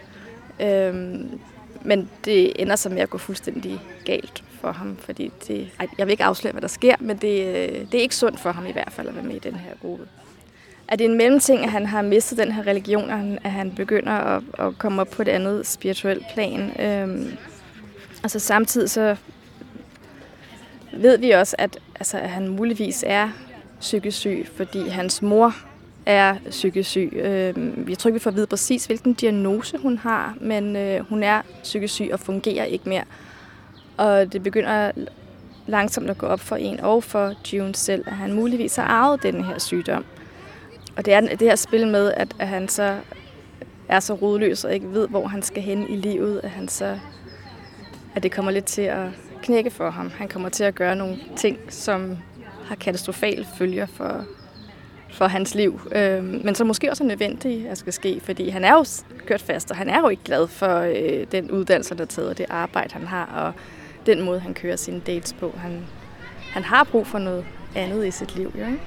Øh, 0.61 0.95
men 1.83 2.11
det 2.25 2.53
ender 2.63 2.77
så 2.77 2.89
med 2.89 3.01
at 3.01 3.11
gå 3.11 3.19
fuldstændig 3.19 3.81
galt 4.05 4.45
for 4.65 4.73
ham, 4.73 4.97
fordi 4.97 5.33
det, 5.49 5.71
ej, 5.81 5.87
jeg 5.99 6.07
vil 6.07 6.13
ikke 6.13 6.25
afsløre, 6.25 6.53
hvad 6.53 6.63
der 6.63 6.69
sker, 6.69 6.95
men 7.01 7.17
det, 7.17 7.47
øh, 7.47 7.81
det 7.93 7.95
er 7.95 8.03
ikke 8.03 8.17
sundt 8.17 8.41
for 8.41 8.53
ham 8.53 8.67
i 8.67 8.73
hvert 8.73 8.93
fald 8.93 9.09
at 9.09 9.15
være 9.15 9.25
med 9.25 9.35
i 9.35 9.39
den 9.39 9.55
her 9.55 9.71
gruppe. 9.81 10.09
Er 10.89 10.97
det 10.97 11.05
en 11.05 11.17
mellemting, 11.17 11.65
at 11.65 11.71
han 11.71 11.87
har 11.87 12.03
mistet 12.03 12.39
den 12.39 12.53
her 12.53 12.67
religion, 12.67 13.11
og 13.11 13.39
at 13.45 13.51
han 13.51 13.73
begynder 13.75 14.13
at, 14.13 14.43
at 14.59 14.79
komme 14.79 15.01
op 15.01 15.09
på 15.11 15.23
et 15.23 15.29
andet 15.29 15.67
spirituelt 15.67 16.25
plan? 16.35 16.81
Øhm, 16.81 17.37
altså 18.23 18.39
samtidig 18.39 18.91
så 18.91 19.17
ved 20.93 21.19
vi 21.19 21.31
også, 21.31 21.57
at, 21.59 21.79
altså, 21.95 22.19
at 22.19 22.31
han 22.31 22.49
muligvis 22.49 23.05
er 23.07 23.29
psykisk 23.81 24.19
syg, 24.19 24.47
fordi 24.57 24.89
hans 24.89 25.23
mor 25.23 25.55
er 26.07 26.37
psykisk 26.51 26.91
syg. 26.91 27.13
Øh, 27.13 27.55
jeg 27.89 27.99
tror 27.99 28.09
ikke, 28.09 28.15
vi 28.15 28.23
får 28.23 28.31
at 28.31 28.37
vide 28.37 28.47
præcis, 28.47 28.87
hvilken 28.87 29.15
diagnose 29.15 29.79
hun 29.79 29.99
har, 29.99 30.37
men 30.41 30.77
øh, 30.77 31.01
hun 31.09 31.23
er 31.23 31.43
psykisk 31.63 31.95
syg 31.95 32.09
og 32.13 32.21
fungerer 32.21 32.65
ikke 32.65 32.89
mere. 32.89 33.05
Og 33.97 34.33
det 34.33 34.43
begynder 34.43 34.91
langsomt 35.67 36.11
at 36.11 36.19
gå 36.19 36.27
op 36.27 36.41
for 36.41 36.57
en 36.57 36.81
og 36.81 37.05
for 37.05 37.35
June 37.53 37.75
selv, 37.75 38.05
at 38.07 38.13
han 38.13 38.33
muligvis 38.33 38.77
har 38.77 38.85
arvet 38.85 39.23
den 39.23 39.45
her 39.45 39.59
sygdom. 39.59 40.05
Og 40.97 41.05
det 41.05 41.15
er 41.15 41.21
det 41.21 41.41
her 41.41 41.57
spil 41.57 41.87
med, 41.87 42.13
at, 42.17 42.35
at 42.39 42.49
han 42.49 42.69
så 42.69 42.99
er 43.89 44.01
så 44.01 44.15
rodløs 44.15 44.65
og 44.65 44.75
ikke 44.75 44.93
ved, 44.93 45.09
hvor 45.09 45.27
han 45.27 45.43
skal 45.43 45.63
hen 45.63 45.91
i 45.91 45.97
livet, 45.97 46.41
at 46.45 46.51
han 46.51 46.69
så 46.69 46.99
at 48.15 48.23
det 48.23 48.33
kommer 48.33 48.51
lidt 48.51 48.65
til 48.65 48.83
at 48.83 49.07
knække 49.43 49.71
for 49.71 49.91
ham. 49.91 50.11
Han 50.11 50.29
kommer 50.29 50.49
til 50.49 50.65
at 50.65 50.75
gøre 50.75 50.97
nogle 50.97 51.17
ting, 51.37 51.59
som 51.69 52.17
har 52.65 52.75
katastrofale 52.75 53.47
følger 53.59 53.87
for, 53.87 54.25
for 55.11 55.27
hans 55.27 55.55
liv. 55.55 55.81
Øh, 55.95 56.25
men 56.25 56.55
som 56.55 56.67
måske 56.67 56.91
også 56.91 57.05
er 57.05 57.09
nødvendigt 57.09 57.67
at 57.67 57.79
skal 57.79 57.93
ske, 57.93 58.21
fordi 58.23 58.49
han 58.49 58.65
er 58.65 58.73
jo 58.73 58.85
kørt 59.27 59.43
fast, 59.43 59.71
og 59.71 59.77
han 59.77 59.89
er 59.89 60.01
jo 60.01 60.09
ikke 60.09 60.25
glad 60.25 60.47
for 60.47 60.79
øh, 60.79 61.27
den 61.33 61.51
uddannelse, 61.51 61.95
der 61.95 62.03
er 62.03 62.07
taget, 62.07 62.31
og 62.31 62.39
det 62.39 62.47
arbejde, 62.49 62.93
han 62.93 63.07
har, 63.07 63.27
og 63.27 63.53
den 64.07 64.25
måde, 64.25 64.41
han 64.41 64.55
kører 64.55 64.77
sine 64.77 65.01
dates 65.01 65.33
på. 65.33 65.53
Han, 65.57 65.85
han 66.53 66.63
har 66.63 66.85
brug 66.85 67.07
for 67.07 67.19
noget 67.19 67.45
andet 67.77 68.07
i 68.07 68.11
sit 68.11 68.37
liv, 68.37 68.53
jo, 68.59 68.67
ikke? 68.67 68.81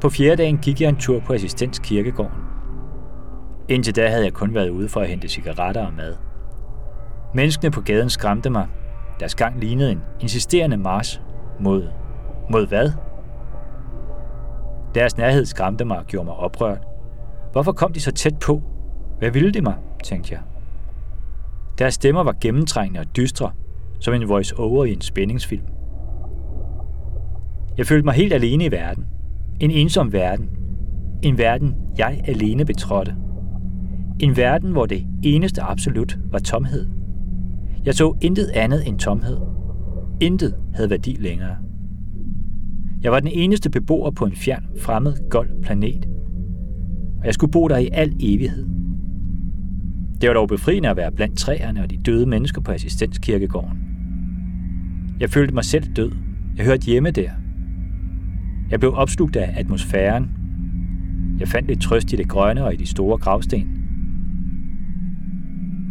På 0.00 0.10
fjerde 0.10 0.36
dagen 0.36 0.58
gik 0.58 0.80
jeg 0.80 0.88
en 0.88 0.96
tur 0.96 1.20
på 1.20 1.32
Assistens 1.32 1.78
Kirkegården. 1.78 2.38
Indtil 3.68 3.96
da 3.96 4.08
havde 4.08 4.24
jeg 4.24 4.32
kun 4.32 4.54
været 4.54 4.68
ude 4.68 4.88
for 4.88 5.00
at 5.00 5.08
hente 5.08 5.28
cigaretter 5.28 5.86
og 5.86 5.92
mad. 5.92 6.16
Menneskene 7.34 7.70
på 7.70 7.80
gaden 7.80 8.10
skræmte 8.10 8.50
mig. 8.50 8.68
Deres 9.20 9.34
gang 9.34 9.60
lignede 9.60 9.92
en 9.92 10.02
insisterende 10.20 10.76
march 10.76 11.20
mod... 11.60 11.88
Mod 12.50 12.66
hvad? 12.66 12.92
Deres 14.94 15.16
nærhed 15.16 15.44
skræmte 15.44 15.84
mig 15.84 15.98
og 15.98 16.06
gjorde 16.06 16.24
mig 16.24 16.34
oprørt. 16.34 16.93
Hvorfor 17.54 17.72
kom 17.72 17.92
de 17.92 18.00
så 18.00 18.12
tæt 18.12 18.38
på? 18.38 18.62
Hvad 19.18 19.30
ville 19.30 19.52
de 19.52 19.60
mig, 19.60 19.74
tænkte 20.04 20.34
jeg. 20.34 20.40
Deres 21.78 21.94
stemmer 21.94 22.22
var 22.22 22.36
gennemtrængende 22.40 23.00
og 23.00 23.16
dystre, 23.16 23.50
som 24.00 24.14
en 24.14 24.28
voice-over 24.28 24.84
i 24.84 24.92
en 24.92 25.00
spændingsfilm. 25.00 25.64
Jeg 27.78 27.86
følte 27.86 28.04
mig 28.04 28.14
helt 28.14 28.32
alene 28.32 28.64
i 28.64 28.70
verden. 28.70 29.06
En 29.60 29.70
ensom 29.70 30.12
verden. 30.12 30.50
En 31.22 31.38
verden, 31.38 31.74
jeg 31.98 32.22
alene 32.26 32.64
betrådte. 32.64 33.14
En 34.20 34.36
verden, 34.36 34.72
hvor 34.72 34.86
det 34.86 35.06
eneste 35.22 35.62
absolut 35.62 36.18
var 36.30 36.38
tomhed. 36.38 36.88
Jeg 37.84 37.94
så 37.94 38.16
intet 38.20 38.50
andet 38.54 38.88
end 38.88 38.98
tomhed. 38.98 39.36
Intet 40.20 40.54
havde 40.74 40.90
værdi 40.90 41.16
længere. 41.20 41.56
Jeg 43.02 43.12
var 43.12 43.20
den 43.20 43.30
eneste 43.32 43.70
beboer 43.70 44.10
på 44.10 44.24
en 44.24 44.36
fjern, 44.36 44.64
fremmed, 44.80 45.28
gold 45.30 45.62
planet. 45.62 46.13
Og 47.24 47.26
jeg 47.26 47.34
skulle 47.34 47.50
bo 47.50 47.68
der 47.68 47.76
i 47.76 47.88
al 47.92 48.16
evighed. 48.20 48.66
Det 50.20 50.28
var 50.28 50.34
dog 50.34 50.48
befriende 50.48 50.88
at 50.88 50.96
være 50.96 51.12
blandt 51.12 51.38
træerne 51.38 51.82
og 51.82 51.90
de 51.90 51.96
døde 51.96 52.26
mennesker 52.26 52.60
på 52.60 52.72
assistenskirkegården. 52.72 53.78
Jeg 55.20 55.30
følte 55.30 55.54
mig 55.54 55.64
selv 55.64 55.84
død. 55.96 56.12
Jeg 56.56 56.66
hørte 56.66 56.86
hjemme 56.86 57.10
der. 57.10 57.30
Jeg 58.70 58.80
blev 58.80 58.94
opslugt 58.94 59.36
af 59.36 59.54
atmosfæren. 59.56 60.30
Jeg 61.38 61.48
fandt 61.48 61.68
lidt 61.68 61.80
trøst 61.80 62.12
i 62.12 62.16
det 62.16 62.28
grønne 62.28 62.64
og 62.64 62.74
i 62.74 62.76
de 62.76 62.86
store 62.86 63.18
gravsten. 63.18 63.68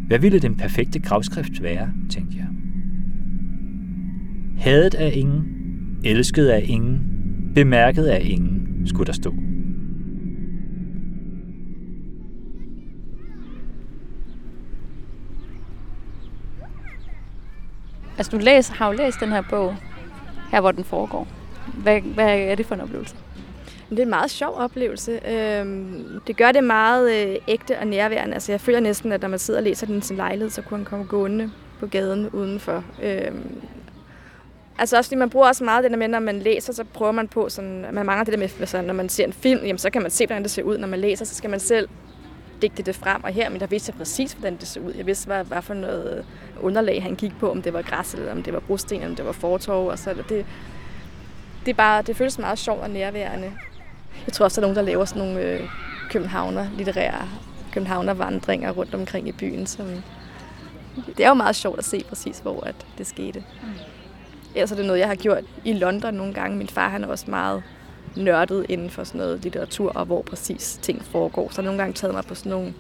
Hvad 0.08 0.20
ville 0.20 0.40
den 0.40 0.56
perfekte 0.56 1.00
gravskrift 1.00 1.64
være, 1.64 1.90
tænkte 2.10 2.38
jeg. 2.38 2.48
Hadet 4.58 4.94
af 4.94 5.12
ingen, 5.16 5.46
elsket 6.04 6.48
af 6.48 6.64
ingen, 6.68 7.02
bemærket 7.56 8.04
af 8.04 8.22
ingen, 8.24 8.82
skulle 8.86 9.08
der 9.08 9.14
stå. 9.14 9.34
Altså, 18.18 18.32
du 18.32 18.38
læser, 18.38 18.74
har 18.74 18.88
jo 18.88 18.94
læst 18.94 19.20
den 19.20 19.30
her 19.30 19.44
bog, 19.50 19.76
her 20.52 20.62
hvor 20.62 20.72
den 20.72 20.84
foregår. 20.84 21.28
Hvad, 21.74 22.02
hvad 22.02 22.40
er 22.40 22.56
det 22.56 22.66
for 22.66 22.76
en 22.76 22.82
oplevelse? 22.82 23.16
Det 23.90 24.00
er 24.00 24.04
en 24.04 24.10
meget 24.10 24.32
sjov 24.32 24.56
oplevelse. 24.58 25.30
Øhm, 25.32 26.06
det 26.28 26.38
gør 26.38 26.52
det 26.52 26.64
meget 26.64 27.12
øh, 27.12 27.36
ægte 27.48 27.80
og 27.80 27.88
nærværende. 27.88 28.34
Altså, 28.34 28.52
jeg 28.52 28.62
føler 28.62 28.80
næsten, 28.80 29.12
at 29.12 29.22
når 29.22 29.30
man 29.30 29.40
sidder 29.40 29.60
og 29.60 29.64
læser 29.64 29.86
den 29.88 29.98
i 29.98 30.02
sin 30.02 30.18
lejlighed, 30.18 30.50
så 30.50 30.62
kunne 30.62 30.78
han 30.78 30.86
komme 30.86 31.06
gående 31.06 31.52
på 31.80 31.88
gaden 31.88 32.30
udenfor. 32.30 32.84
Øhm, 33.04 33.62
altså 34.80 34.98
også 34.98 35.08
fordi 35.08 35.20
man 35.20 35.30
bruger 35.30 35.48
også 35.48 35.64
meget 35.64 35.84
det 35.84 35.92
der 35.92 35.98
med, 35.98 36.08
når 36.08 36.20
man 36.20 36.40
læser, 36.40 36.74
så 36.74 36.84
prøver 36.84 37.12
man 37.12 37.28
på, 37.28 37.50
sådan, 37.50 37.86
man 37.92 38.06
mangler 38.06 38.24
det 38.24 38.34
der 38.34 38.40
med, 38.40 38.68
sådan, 38.68 38.86
når 38.86 38.94
man 38.94 39.10
ser 39.10 39.26
en 39.26 39.34
film, 39.34 39.62
jamen, 39.66 39.78
så 39.78 39.90
kan 39.90 40.02
man 40.02 40.12
se, 40.12 40.26
hvordan 40.26 40.44
det 40.44 40.52
ser 40.52 40.64
ud. 40.64 40.78
Når 40.78 40.88
man 40.88 41.00
læser, 41.00 41.26
så 41.26 41.36
skal 41.36 41.50
man 41.50 41.60
selv 41.60 41.90
digte 42.62 42.84
det 42.84 42.96
frem. 42.96 43.24
Og 43.24 43.30
her, 43.30 43.50
men 43.50 43.60
der 43.60 43.68
vidste 43.68 43.90
jeg 43.90 43.98
præcis, 43.98 44.34
hvordan 44.34 44.58
det 44.58 44.68
så 44.68 44.80
ud. 44.80 44.94
Jeg 44.94 45.06
vidste, 45.06 45.28
hvad, 45.28 45.44
hvad 45.44 45.62
for 45.62 45.74
noget 45.74 46.26
underlag 46.62 47.04
han 47.04 47.16
gik 47.16 47.40
på, 47.40 47.52
om 47.52 47.62
det 47.62 47.74
var 47.74 47.82
græs, 47.82 48.14
eller 48.14 48.32
om 48.32 48.44
det 48.44 48.54
var 48.54 48.60
brosten, 48.60 48.96
eller 48.96 49.10
om 49.10 49.16
det 49.16 49.26
var 49.26 49.32
fortov. 49.32 49.88
Og 49.88 50.00
så 50.00 50.14
det, 50.30 50.46
det, 51.66 51.72
er 51.72 51.74
bare, 51.74 52.02
det 52.02 52.16
føles 52.16 52.40
meget 52.40 52.60
sjovt 52.60 52.82
og 52.82 52.90
nærværende. 52.90 53.52
Jeg 54.26 54.34
tror 54.34 54.46
også, 54.46 54.62
der 54.62 54.68
er 54.68 54.70
nogen, 54.70 54.86
der 54.86 54.92
laver 54.92 55.06
sådan 55.06 55.28
nogle 55.28 55.42
øh, 55.42 55.70
københavner, 56.10 56.68
litterære 56.78 57.28
københavnervandringer 57.72 58.72
rundt 58.72 58.96
omkring 58.96 59.28
i 59.28 59.32
byen. 59.32 59.68
Som, 59.68 59.88
det 61.18 61.26
er 61.26 61.28
jo 61.28 61.34
meget 61.34 61.56
sjovt 61.56 61.80
at 61.80 61.86
se 61.86 62.04
præcis, 62.10 62.40
hvor 62.40 62.64
at 62.64 62.76
det 62.98 63.08
skete. 63.08 63.44
Mm. 63.64 63.70
Ellers 64.56 64.72
er 64.72 64.76
det 64.76 64.86
noget, 64.86 65.00
jeg 65.00 65.08
har 65.08 65.16
gjort 65.16 65.44
i 65.66 65.74
London 65.74 66.14
nogle 66.14 66.34
gange. 66.34 66.58
Min 66.58 66.68
far 66.68 66.90
han 66.90 67.04
er 67.04 67.08
også 67.08 67.26
meget 67.30 67.64
nørdet 68.16 68.66
inden 68.70 68.90
for 68.90 69.04
sådan 69.04 69.20
noget 69.20 69.44
litteratur, 69.44 69.92
og 69.92 70.06
hvor 70.06 70.22
præcis 70.22 70.80
ting 70.82 71.06
foregår. 71.06 71.50
Så 71.50 71.62
har 71.62 71.64
nogle 71.64 71.80
gange 71.80 71.94
taget 71.94 72.14
mig 72.14 72.24
på 72.24 72.36
sådan 72.36 72.50
nogle 72.50 72.74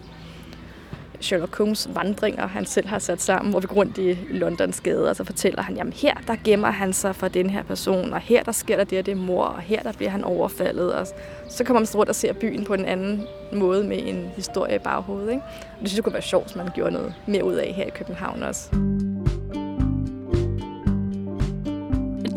Sherlock 1.23 1.57
Holmes 1.57 1.89
vandringer, 1.93 2.47
han 2.47 2.65
selv 2.65 2.87
har 2.87 2.99
sat 2.99 3.21
sammen, 3.21 3.51
hvor 3.51 3.59
vi 3.59 3.67
går 3.67 3.75
rundt 3.75 3.97
i 3.97 4.17
Londons 4.29 4.81
gader, 4.81 5.09
og 5.09 5.15
så 5.15 5.23
fortæller 5.23 5.61
han, 5.61 5.75
jamen 5.75 5.93
her, 5.93 6.13
der 6.27 6.35
gemmer 6.43 6.71
han 6.71 6.93
sig 6.93 7.15
for 7.15 7.27
den 7.27 7.49
her 7.49 7.63
person, 7.63 8.13
og 8.13 8.19
her, 8.19 8.43
der 8.43 8.51
sker 8.51 8.77
der 8.77 8.83
det 8.83 8.99
og 8.99 9.05
det 9.05 9.17
mor, 9.17 9.43
og 9.43 9.61
her, 9.61 9.83
der 9.83 9.91
bliver 9.91 10.09
han 10.09 10.23
overfaldet, 10.23 10.93
og 10.93 11.07
så 11.49 11.63
kommer 11.63 11.79
man 11.79 11.87
så 11.87 11.97
rundt 11.97 12.09
og 12.09 12.15
ser 12.15 12.33
byen 12.33 12.65
på 12.65 12.73
en 12.73 12.85
anden 12.85 13.27
måde 13.53 13.83
med 13.83 13.99
en 14.05 14.29
historie 14.35 14.75
i 14.75 14.79
baghovedet, 14.79 15.29
ikke? 15.29 15.43
Og 15.43 15.79
det 15.81 15.89
synes 15.89 15.95
jeg 15.95 16.03
kunne 16.03 16.13
være 16.13 16.21
sjovt, 16.21 16.45
hvis 16.45 16.55
man 16.55 16.69
gjorde 16.75 16.91
noget 16.91 17.13
mere 17.27 17.43
ud 17.43 17.55
af 17.55 17.73
her 17.75 17.85
i 17.85 17.91
København 17.95 18.43
også. 18.43 18.69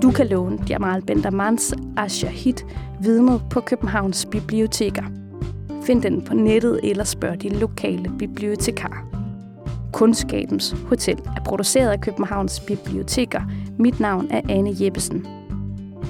Du 0.07 0.11
kan 0.11 0.27
låne 0.27 0.59
Jamal 0.69 1.03
Bendermans 1.03 1.75
Ashahid 1.97 2.55
vidnet 3.01 3.43
på 3.51 3.61
Københavns 3.61 4.27
biblioteker. 4.27 5.03
Find 5.83 6.03
den 6.03 6.23
på 6.23 6.35
nettet 6.35 6.81
eller 6.83 7.05
spørg 7.05 7.43
din 7.43 7.53
lokale 7.53 8.13
bibliotekar. 8.19 9.05
Kundskabens 9.93 10.75
Hotel 10.89 11.19
er 11.37 11.41
produceret 11.45 11.91
af 11.91 12.01
Københavns 12.01 12.61
Biblioteker. 12.61 13.41
Mit 13.79 14.01
navn 14.01 14.27
er 14.31 14.41
Anne 14.49 14.71
Jeppesen. 14.81 15.27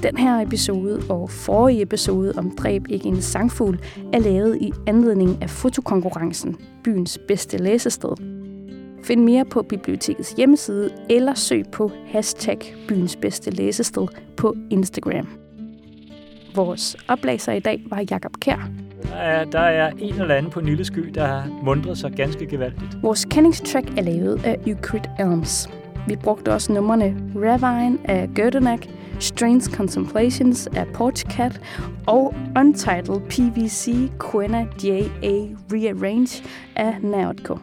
Den 0.03 0.17
her 0.17 0.41
episode 0.41 1.03
og 1.09 1.31
forrige 1.31 1.83
episode 1.83 2.33
om 2.37 2.57
Dræb 2.57 2.87
ikke 2.89 3.09
en 3.09 3.23
sangfugl 3.23 3.81
er 4.13 4.19
lavet 4.19 4.59
i 4.61 4.73
anledning 4.87 5.43
af 5.43 5.51
fotokonkurrencen 5.51 6.57
Byens 6.85 7.19
bedste 7.29 7.57
læsested. 7.57 8.36
Find 9.07 9.25
mere 9.25 9.45
på 9.45 9.63
bibliotekets 9.63 10.33
hjemmeside 10.33 10.91
eller 11.11 11.35
søg 11.35 11.65
på 11.73 11.91
hashtag 12.07 12.59
byens 12.89 13.17
bedste 13.17 13.51
læsested 13.51 14.07
på 14.37 14.55
Instagram. 14.71 15.29
Vores 16.55 16.97
oplæser 17.09 17.53
i 17.53 17.61
dag 17.61 17.83
var 17.91 18.05
Jakob 18.11 18.33
Kær. 18.41 18.71
Der 19.03 19.15
er, 19.15 19.45
der 19.45 19.61
er 19.61 19.91
en 19.99 20.21
eller 20.21 20.35
anden 20.35 20.53
på 20.53 20.61
en 20.61 20.67
lille 20.67 20.85
sky, 20.85 21.11
der 21.15 21.27
har 21.27 21.61
mundret 21.63 21.99
sig 21.99 22.13
ganske 22.13 22.47
gevaldigt. 22.47 23.03
Vores 23.03 23.25
kendingstrack 23.25 23.99
er 23.99 24.03
lavet 24.03 24.45
af 24.45 24.59
Euclid 24.67 25.03
Elms. 25.19 25.71
Vi 26.09 26.17
brugte 26.17 26.53
også 26.53 26.73
numrene 26.73 27.17
Ravine 27.35 27.99
af 28.05 28.29
Gerdenak, 28.35 28.87
Strange 29.21 29.77
Contemplations 29.77 30.67
af 30.67 30.87
Porchcat 30.95 31.61
og 32.07 32.35
Untitled 32.59 33.21
PVC 33.21 34.11
Quena 34.31 34.67
J.A. 34.85 35.35
Rearrange 35.73 36.45
af 36.77 36.95
Naotko. 37.03 37.59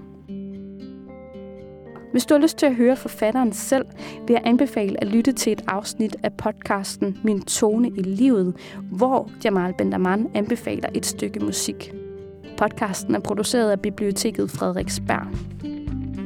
Hvis 2.13 2.25
du 2.25 2.33
har 2.33 2.41
lyst 2.41 2.57
til 2.57 2.65
at 2.65 2.75
høre 2.75 2.95
forfatteren 2.95 3.53
selv, 3.53 3.85
vil 4.27 4.33
jeg 4.33 4.41
anbefale 4.45 5.01
at 5.01 5.07
lytte 5.07 5.31
til 5.31 5.51
et 5.51 5.61
afsnit 5.67 6.15
af 6.23 6.33
podcasten 6.33 7.17
Min 7.23 7.41
tone 7.41 7.87
i 7.87 8.01
livet, 8.01 8.55
hvor 8.91 9.29
Jamal 9.43 9.73
Bendaman 9.77 10.27
anbefaler 10.33 10.89
et 10.93 11.05
stykke 11.05 11.39
musik. 11.39 11.93
Podcasten 12.57 13.15
er 13.15 13.19
produceret 13.19 13.71
af 13.71 13.79
Biblioteket 13.79 14.51
Frederiksberg. 14.51 15.27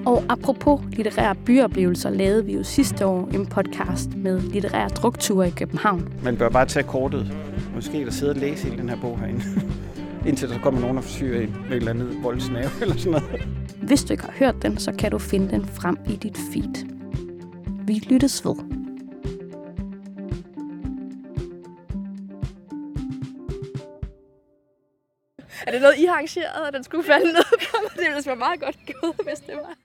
Og 0.06 0.24
apropos 0.30 0.82
litterære 0.92 1.36
byoplevelser, 1.36 2.10
lavede 2.10 2.46
vi 2.46 2.54
jo 2.54 2.64
sidste 2.64 3.06
år 3.06 3.30
en 3.34 3.46
podcast 3.46 4.16
med 4.16 4.40
litterære 4.42 4.90
drukture 4.90 5.48
i 5.48 5.52
København. 5.52 6.14
Man 6.24 6.38
bør 6.38 6.50
bare 6.50 6.66
tage 6.66 6.84
kortet. 6.84 7.32
Måske 7.76 8.06
der 8.06 8.12
sidde 8.12 8.32
og 8.32 8.38
læse 8.38 8.64
hele 8.64 8.78
den 8.78 8.90
her 8.90 8.98
bog 9.02 9.20
herinde. 9.20 9.44
Indtil 10.28 10.50
der 10.50 10.60
kommer 10.60 10.82
nogen 10.82 10.98
og 10.98 11.04
forsyrer 11.04 11.42
en 11.42 11.52
med 11.52 11.72
et 11.72 11.76
eller 11.76 11.92
andet 11.92 12.24
voldsnave 12.24 12.70
eller 12.82 12.98
sådan 12.98 13.12
noget. 13.12 13.48
Hvis 13.88 14.04
du 14.04 14.14
ikke 14.14 14.24
har 14.24 14.32
hørt 14.32 14.56
den, 14.62 14.78
så 14.78 14.92
kan 15.00 15.12
du 15.12 15.20
finde 15.20 15.52
den 15.52 15.66
frem 15.66 15.98
i 16.10 16.16
dit 16.16 16.38
feed. 16.38 16.86
Vi 17.86 17.94
lyttes 17.94 18.46
ved. 18.46 18.56
Er 25.68 25.72
det 25.72 25.82
noget, 25.82 25.98
I 25.98 26.06
har 26.06 26.14
arrangeret, 26.14 26.68
at 26.68 26.74
den 26.74 26.84
skulle 26.84 27.04
falde 27.04 27.26
ned 27.34 27.44
på 27.72 27.78
mig? 27.84 27.92
Det 27.92 28.06
ville 28.16 28.24
være 28.26 28.36
meget 28.36 28.60
godt 28.60 28.78
gået, 29.02 29.16
hvis 29.24 29.40
det 29.40 29.56
var. 29.56 29.78